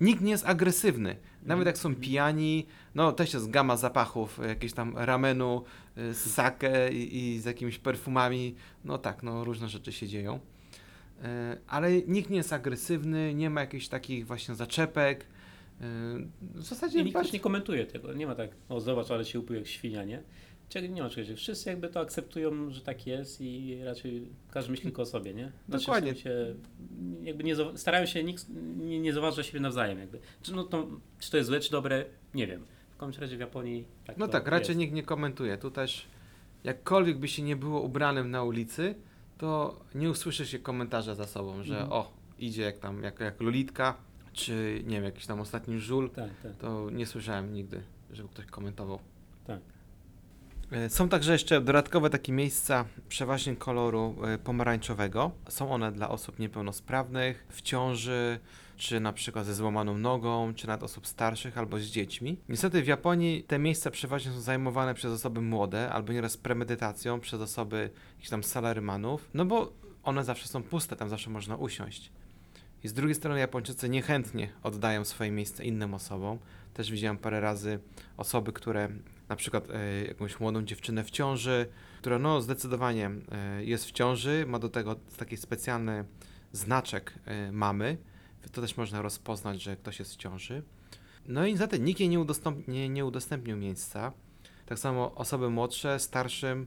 [0.00, 1.16] nikt nie jest agresywny.
[1.44, 5.64] Nawet jak są pijani, no też jest gama zapachów, y, jakieś tam ramenu
[5.98, 10.40] y, z sake i, i z jakimiś perfumami, no tak, no różne rzeczy się dzieją.
[11.22, 15.24] E, ale nikt nie jest agresywny, nie ma jakichś takich właśnie zaczepek.
[15.80, 15.84] E,
[16.40, 18.12] W zasadzie I nikt też bardziej- nie komentuje tego.
[18.12, 20.22] Nie ma tak, o zobacz, ale się upił jak świnia, nie?
[20.90, 21.36] Nie ma czegoś.
[21.36, 25.52] Wszyscy jakby to akceptują, że tak jest i raczej każdy myśli tylko o sobie, nie?
[25.68, 26.12] Znaczy, Dokładnie.
[26.12, 26.54] Sensie,
[27.22, 28.46] jakby nie, starają się, nikt
[28.76, 30.18] nie, nie zauważa siebie nawzajem jakby.
[30.42, 30.86] Czy, no to,
[31.20, 32.04] czy to jest złe, czy dobre,
[32.34, 32.64] nie wiem.
[32.90, 34.78] W każdym razie w Japonii tak No tak, raczej jest.
[34.78, 35.58] nikt nie komentuje.
[35.58, 36.06] Tu też
[36.64, 38.94] jakkolwiek by się nie było ubranym na ulicy,
[39.38, 41.92] to nie usłyszy się komentarza za sobą, że Mhm.
[41.92, 43.96] o, idzie jak tam, jak, jak Lolitka,
[44.32, 46.10] czy nie wiem, jakiś tam ostatni żul.
[46.10, 46.56] Tak, tak.
[46.56, 48.98] To nie słyszałem nigdy, żeby ktoś komentował.
[49.46, 49.60] Tak.
[50.74, 55.30] E, Są także jeszcze dodatkowe takie miejsca, przeważnie koloru e, pomarańczowego.
[55.48, 58.38] Są one dla osób niepełnosprawnych, w ciąży,
[58.76, 62.36] czy na przykład ze złamaną nogą, czy nawet osób starszych albo z dziećmi.
[62.48, 67.40] Niestety w Japonii te miejsca przeważnie są zajmowane przez osoby młode, albo nieraz premedytacją, przez
[67.40, 69.72] osoby jakichś tam salarymanów, no bo
[70.02, 72.12] one zawsze są puste, tam zawsze można usiąść.
[72.84, 76.38] I z drugiej strony Japończycy niechętnie oddają swoje miejsce innym osobom.
[76.74, 77.78] Też widziałem parę razy
[78.16, 78.88] osoby, które
[79.28, 81.66] na przykład e, jakąś młodą dziewczynę w ciąży,
[81.98, 86.04] która no zdecydowanie e, jest w ciąży, ma do tego taki specjalny
[86.52, 87.96] znaczek e, mamy.
[88.52, 90.62] To też można rozpoznać, że ktoś jest w ciąży.
[91.26, 92.24] No i niestety nikt jej nie,
[92.68, 94.12] nie, nie udostępnił miejsca.
[94.66, 96.66] Tak samo osoby młodsze, starszym,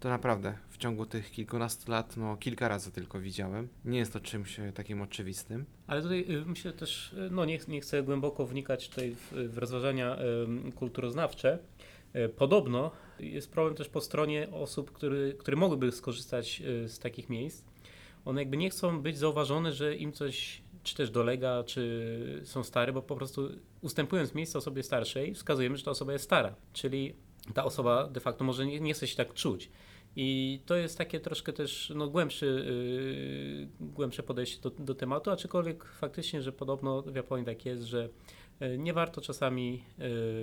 [0.00, 3.68] to naprawdę w ciągu tych kilkunastu lat, no kilka razy tylko widziałem.
[3.84, 5.64] Nie jest to czymś takim oczywistym.
[5.86, 9.58] Ale tutaj y, myślę też, y, no nie, nie chcę głęboko wnikać tutaj w, w
[9.58, 11.58] rozważania em, kulturoznawcze.
[12.14, 12.90] E, Podobno
[13.20, 17.64] jest problem też po stronie osób, który, które mogłyby skorzystać y, z takich miejsc.
[18.24, 22.92] One jakby nie chcą być zauważone, że im coś czy też dolega, czy są stare,
[22.92, 23.48] bo po prostu
[23.82, 26.54] ustępując miejsce osobie starszej, wskazujemy, że ta osoba jest stara.
[26.72, 27.14] Czyli
[27.54, 29.70] ta osoba de facto może nie, nie chce się tak czuć.
[30.16, 32.46] I to jest takie troszkę też no, głębszy,
[33.80, 38.08] yy, głębsze podejście do, do tematu, aczkolwiek faktycznie, że podobno w Japonii tak jest, że
[38.78, 39.84] nie warto czasami,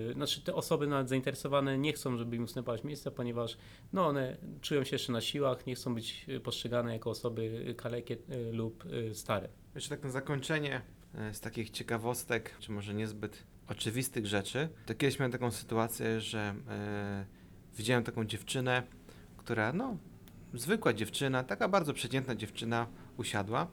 [0.08, 3.58] yy, znaczy te osoby nawet zainteresowane nie chcą, żeby im ustępować miejsca, ponieważ
[3.94, 8.18] no, one czują się jeszcze na siłach, nie chcą być yy, postrzegane jako osoby kalekie
[8.30, 9.50] yy, lub yy, stare.
[9.76, 10.82] Jeszcze tak na zakończenie
[11.16, 16.56] e, z takich ciekawostek, czy może niezbyt oczywistych rzeczy, to kiedyś miałem taką sytuację, że
[16.70, 17.26] e,
[17.78, 18.84] widziałem taką dziewczynę,
[19.38, 19.98] która, no,
[20.54, 23.68] zwykła dziewczyna, taka bardzo przeciętna dziewczyna usiadła.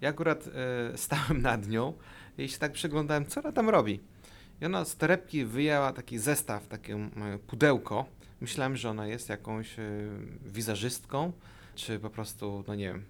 [0.00, 1.92] Ja akurat e, stałem nad nią
[2.38, 4.00] i się tak przyglądałem, co ona tam robi.
[4.60, 7.08] I ona z torebki wyjęła taki zestaw, takie
[7.46, 8.06] pudełko.
[8.40, 9.82] Myślałem, że ona jest jakąś e,
[10.46, 11.32] wizerzystką,
[11.74, 13.04] czy po prostu, no nie wiem,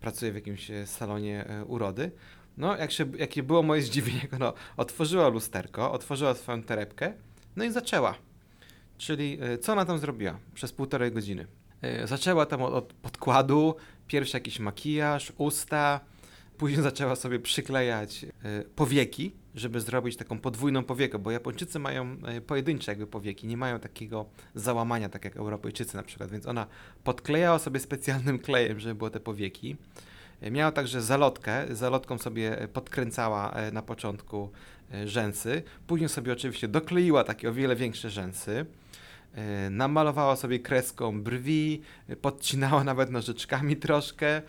[0.00, 2.10] pracuje w jakimś e, salonie e, urody.
[2.56, 7.12] No, jak się, jakie było moje zdziwienie, jak ona otworzyła lusterko, otworzyła swoją torebkę,
[7.56, 8.14] no i zaczęła.
[8.98, 11.46] Czyli co ona tam zrobiła przez półtorej godziny?
[12.04, 13.74] Zaczęła tam od, od podkładu,
[14.06, 16.00] pierwszy jakiś makijaż, usta,
[16.58, 18.28] później zaczęła sobie przyklejać e,
[18.76, 23.80] powieki, żeby zrobić taką podwójną powiekę, bo Japończycy mają e, pojedyncze jakby powieki, nie mają
[23.80, 26.66] takiego załamania, tak jak Europejczycy na przykład, więc ona
[27.04, 29.76] podklejała sobie specjalnym klejem, żeby było te powieki.
[30.40, 34.50] E, Miała także zalotkę, zalotką sobie podkręcała na początku
[35.04, 38.66] rzęsy, później sobie oczywiście dokleiła takie o wiele większe rzęsy,
[39.70, 41.80] namalowała sobie kreską brwi,
[42.22, 44.42] podcinała nawet nożyczkami troszkę,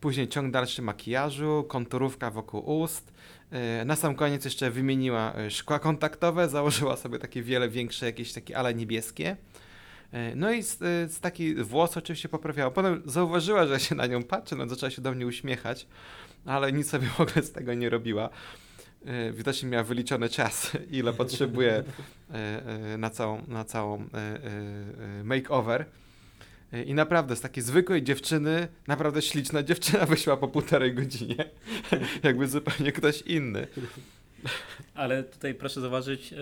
[0.00, 3.12] później ciąg dalszy makijażu, konturówka wokół ust,
[3.50, 8.32] e, na sam koniec jeszcze wymieniła e, szkła kontaktowe, założyła sobie takie wiele większe, jakieś
[8.32, 9.36] takie ale niebieskie.
[10.12, 10.78] E, No i z,
[11.12, 12.70] z taki włos oczywiście poprawiała.
[12.70, 15.86] Potem zauważyła, że się na nią patrzy, no zaczęła się do mnie uśmiechać,
[16.46, 18.28] ale nic sobie w ogóle z tego nie robiła.
[19.32, 21.84] Widocznie miała wyliczony czas, ile potrzebuje
[22.98, 24.08] na całą, na całą
[25.24, 25.84] makeover.
[26.86, 31.36] I naprawdę z takiej zwykłej dziewczyny, naprawdę śliczna dziewczyna wyszła po półtorej godzinie.
[32.22, 33.66] Jakby zupełnie ktoś inny.
[34.94, 36.40] Ale tutaj proszę zauważyć, e, e,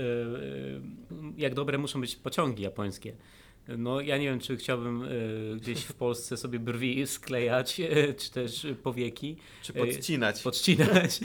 [1.36, 3.12] jak dobre muszą być pociągi japońskie.
[3.68, 5.08] No ja nie wiem, czy chciałbym e,
[5.56, 7.80] gdzieś w Polsce sobie brwi sklejać,
[8.18, 10.42] czy też powieki, Czy podcinać?
[10.42, 11.20] podcinać.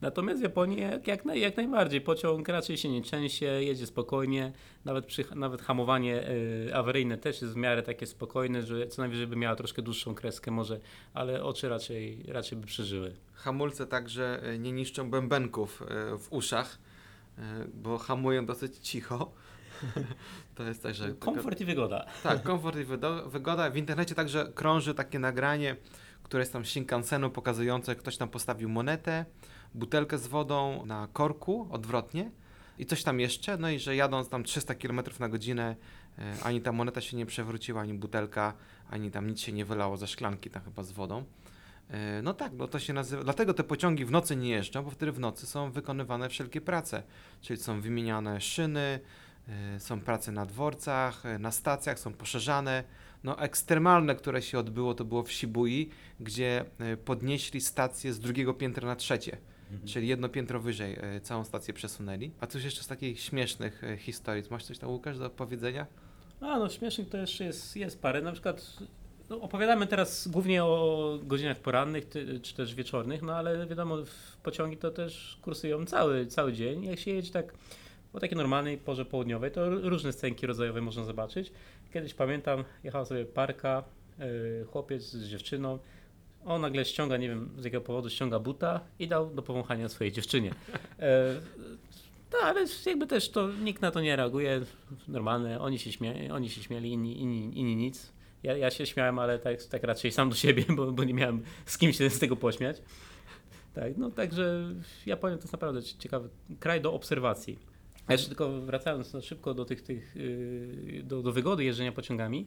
[0.00, 2.00] Natomiast w Japonii jak, naj, jak najbardziej.
[2.00, 4.52] Pociąg raczej się nie trzęsie, jedzie spokojnie.
[4.84, 6.28] Nawet, przy, nawet hamowanie
[6.68, 10.14] e, awaryjne też jest w miarę takie spokojne, że co najwyżej by miała troszkę dłuższą
[10.14, 10.80] kreskę może,
[11.14, 13.14] ale oczy raczej, raczej by przeżyły.
[13.34, 16.78] Hamulce także e, nie niszczą bębenków e, w uszach,
[17.38, 17.42] e,
[17.74, 19.32] bo hamują dosyć cicho.
[20.54, 21.14] To jest także...
[21.14, 22.06] Komfort i wygoda.
[22.22, 22.84] Tak, komfort i
[23.26, 23.70] wygoda.
[23.70, 25.76] W internecie także krąży takie nagranie,
[26.22, 29.24] które jest tam Shinkansenu pokazujące, ktoś tam postawił monetę,
[29.74, 32.30] butelkę z wodą na korku odwrotnie
[32.78, 35.76] i coś tam jeszcze, no i że jadąc tam 300 km na godzinę
[36.18, 38.52] e, ani ta moneta się nie przewróciła, ani butelka,
[38.90, 41.24] ani tam nic się nie wylało ze szklanki tam chyba z wodą.
[41.90, 43.24] E, No tak, no to się nazywa.
[43.24, 47.02] Dlatego te pociągi w nocy nie jeżdżą, bo wtedy w nocy są wykonywane wszelkie prace.
[47.40, 49.00] Czyli są wymieniane szyny,
[49.48, 52.84] e, są prace na dworcach, na stacjach, są poszerzane.
[53.24, 55.90] No ekstremalne, które się odbyło, to było w Shibui,
[56.20, 56.64] gdzie
[57.04, 59.38] podnieśli stację z drugiego piętra na trzecie.
[59.84, 62.30] Czyli jedno piętro wyżej e, całą stację przesunęli.
[62.40, 64.44] A coś jeszcze z takich śmiesznych e, historii.
[64.50, 65.86] Masz coś tam, Łukasz, do powiedzenia?
[66.40, 68.22] A no śmiesznych to jeszcze jest, jest parę.
[68.22, 68.76] Na przykład
[69.30, 72.08] no, opowiadamy teraz głównie o godzinach porannych
[72.42, 76.84] czy też wieczornych, no ale wiadomo, w pociągi to też kursują cały, cały dzień.
[76.84, 77.54] Jak się jedzie tak
[78.12, 81.52] o takiej normalnej porze południowej, to różne scenki rodzajowe można zobaczyć.
[81.92, 83.84] Kiedyś pamiętam, jechała sobie parka,
[84.20, 85.78] y, chłopiec z dziewczyną.
[86.44, 90.12] On nagle ściąga, nie wiem z jakiego powodu, ściąga buta i dał do powąchania swojej
[90.12, 90.54] dziewczynie.
[90.98, 91.40] E,
[92.32, 94.60] no, ale jakby też to nikt na to nie reaguje.
[95.08, 98.12] Normalne, oni się, śmie oni się śmieli, inni, inni, inni nic.
[98.42, 101.42] Ja, ja się śmiałem, ale tak, tak raczej sam do siebie, bo, bo nie miałem
[101.66, 102.82] z kim się z tego pośmiać.
[103.74, 104.74] Tak, no także
[105.06, 106.28] Japonia to jest naprawdę ciekawy
[106.60, 107.58] kraj do obserwacji.
[108.08, 112.46] Jeszcze tylko wracając szybko do tych, tych yy, do, do wygody jeżdżenia pociągami.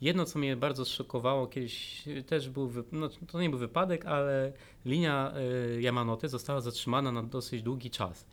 [0.00, 4.52] Jedno, co mnie bardzo szokowało, kiedyś też był, no, to nie był wypadek, ale
[4.84, 5.32] linia
[5.76, 8.26] y, Yamanote została zatrzymana na dosyć długi czas.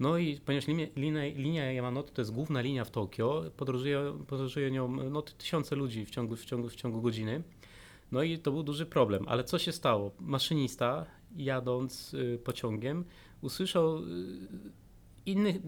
[0.00, 4.70] No i ponieważ linia, linia, linia Yamanote to jest główna linia w Tokio, podróżuje, podróżuje
[4.70, 7.42] nią no, tysiące ludzi w ciągu, w, ciągu, w ciągu godziny.
[8.12, 9.24] No i to był duży problem.
[9.28, 10.10] Ale co się stało?
[10.20, 11.06] Maszynista
[11.36, 13.04] jadąc y, pociągiem
[13.42, 14.02] usłyszał y,
[15.26, 15.60] inny,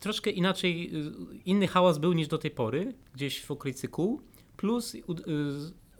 [0.00, 0.90] troszkę inaczej,
[1.44, 4.20] inny hałas był niż do tej pory, gdzieś w okolicy kół,
[4.56, 5.02] plus y,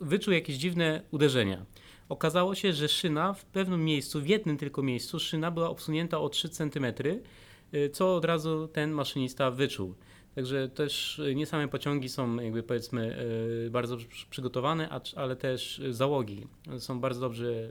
[0.01, 1.65] wyczuł jakieś dziwne uderzenia.
[2.09, 6.29] Okazało się, że szyna w pewnym miejscu, w jednym tylko miejscu, szyna była obsunięta o
[6.29, 6.85] 3 cm,
[7.73, 9.93] y, co od razu ten maszynista wyczuł.
[10.35, 13.17] Także też y, nie same pociągi są jakby powiedzmy
[13.71, 16.47] bardzo przy- przygotowane, ale też załogi
[16.79, 17.69] są bardzo dobrze,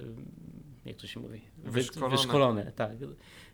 [0.87, 2.17] jak to się mówi, Wy- Wyszkolone.
[2.17, 2.91] wyszkolone tak.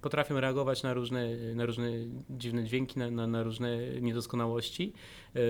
[0.03, 1.91] Potrafią reagować na różne, na różne
[2.31, 4.93] dziwne dźwięki, na, na, na różne niedoskonałości.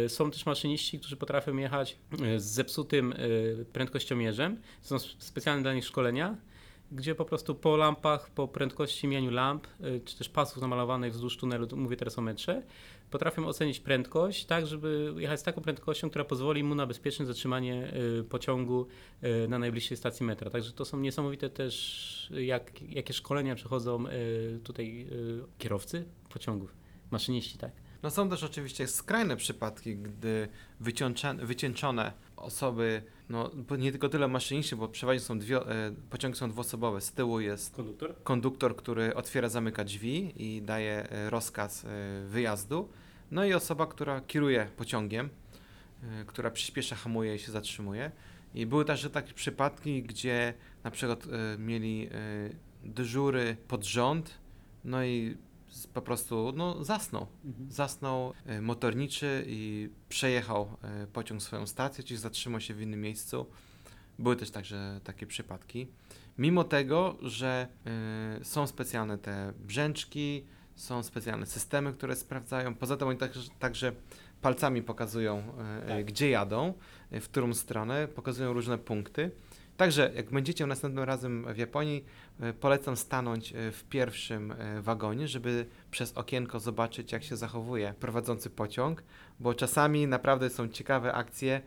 [0.05, 1.97] Y, Są też maszyniści, którzy potrafią jechać
[2.37, 4.61] y, z zepsutym y, prędkościomierzem.
[4.83, 6.37] Są specjalne dla nich szkolenia,
[6.93, 9.67] gdzie po prostu po lampach, po prędkości mieniu lamp,
[10.05, 12.63] czy też pasów namalowanych wzdłuż tunelu, tu mówię teraz o metrze,
[13.11, 17.93] potrafią ocenić prędkość tak, żeby jechać z taką prędkością, która pozwoli mu na bezpieczne zatrzymanie
[18.21, 18.87] y, pociągu
[19.45, 20.51] y, na najbliższej stacji metra.
[20.51, 25.07] Także to są niesamowite też, jak, jakie szkolenia przechodzą y, tutaj
[25.59, 26.77] kierowcy pociągów,
[27.11, 27.73] maszyniści, tak.
[28.03, 30.49] No są też oczywiście skrajne przypadki, gdy
[31.43, 37.01] wycieńczone osoby, no nie tylko tyle maszyniści, bo przeważnie są dwie, e, pociągi są dwuosobowe.
[37.01, 38.15] Z tyłu jest Konduktor?
[38.23, 41.89] konduktor, który otwiera, zamyka drzwi i daje e, rozkaz e,
[42.27, 42.89] wyjazdu.
[43.31, 45.29] No i osoba, która kieruje pociągiem,
[46.27, 48.11] która przyspiesza, hamuje i się zatrzymuje.
[48.55, 51.27] I były także takie przypadki, gdzie na przykład
[51.59, 52.09] mieli
[52.85, 54.35] dyżury pod rząd,
[54.85, 55.37] no i
[55.95, 57.27] po prostu no, zasnął.
[57.45, 57.71] Mhm.
[57.73, 63.47] Zasnął e, motorniczy i przejechał e, pociąg swoją stację, czyli zatrzymał się w innym miejscu.
[64.19, 65.89] Były też także takie przypadki.
[66.39, 67.69] Mimo tego, że
[68.41, 72.75] e, są specjalne te brzęczki, są specjalne systemy, które sprawdzają.
[72.75, 73.93] Poza tym oni także, także
[74.41, 75.43] palcami pokazują,
[75.83, 76.05] e, Tak.
[76.05, 76.75] gdzie jadą,
[77.11, 79.31] e, w którą stronę, pokazują różne punkty.
[79.81, 82.05] Także jak będziecie następnym razem w Japonii,
[82.41, 87.95] e, polecam stanąć e, w pierwszym e, wagonie, żeby przez okienko zobaczyć, jak się zachowuje
[88.01, 89.03] prowadzący pociąg,
[89.41, 91.61] bo czasami naprawdę są ciekawe akcje.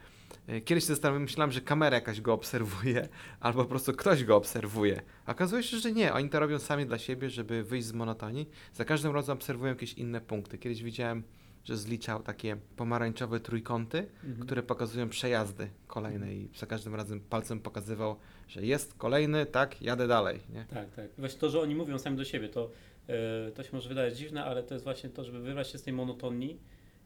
[0.65, 3.07] Kiedyś się zastanawiałem, myślałem, że kamera jakaś go obserwuje,
[3.39, 5.01] albo po prostu ktoś go obserwuje.
[5.27, 8.49] Okazuje się, że nie, oni to robią sami dla siebie, żeby wyjść z monotonii.
[8.73, 10.57] Za każdym razem obserwują jakieś inne punkty.
[10.57, 11.23] Kiedyś widziałem,
[11.63, 14.39] że zliczał takie pomarańczowe trójkąty, Mhm.
[14.39, 18.15] które pokazują przejazdy kolejne i za każdym razem palcem pokazywał,
[18.47, 20.39] że jest kolejny, tak, jadę dalej.
[20.49, 20.65] Nie?
[20.65, 21.05] Tak, tak.
[21.17, 22.69] Właśnie to, że oni mówią sami do siebie, to,
[23.07, 25.83] e, to się może wydawać dziwne, ale to jest właśnie to, żeby wyrwać się z
[25.83, 26.59] tej monotonii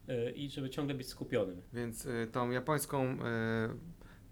[0.08, 1.62] e, i żeby ciągle być skupionym.
[1.72, 3.18] Więc y, tą japońską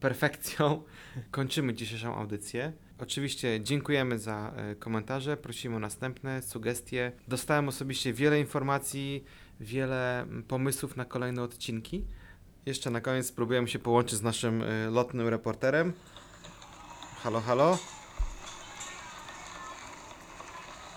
[0.00, 0.82] perfekcją
[1.30, 2.72] kończymy dzisiejszą audycję.
[2.98, 7.12] Oczywiście dziękujemy za komentarze, prosimy o następne sugestie.
[7.28, 9.24] Dostałem osobiście wiele informacji,
[9.60, 12.04] wiele mm, pomysłów na kolejne odcinki.
[12.66, 15.92] Jeszcze na koniec spróbujemy się połączyć z naszym y, lotnym reporterem.
[17.22, 17.78] Halo, halo.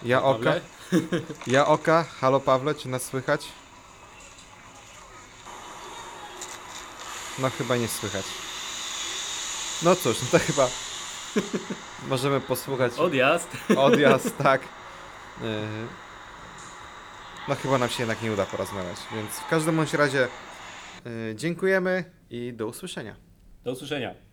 [0.04, 0.54] Ja oka.
[0.54, 0.62] Pawle?
[1.48, 2.04] Ja oka.
[2.04, 3.48] Halo Pawle, czy nas słychać?
[7.40, 8.26] No chyba nie słychać.
[9.84, 10.68] No cóż, no to chyba
[12.10, 13.48] możemy posłuchać Odjazd.
[13.78, 14.62] odjazd, tak.
[15.42, 15.48] Yy,
[17.50, 20.28] No chyba nam się jednak nie uda porozmawiać, więc w każdym bądź razie
[21.06, 23.16] yy, dziękujemy i do usłyszenia.
[23.64, 24.29] Do usłyszenia.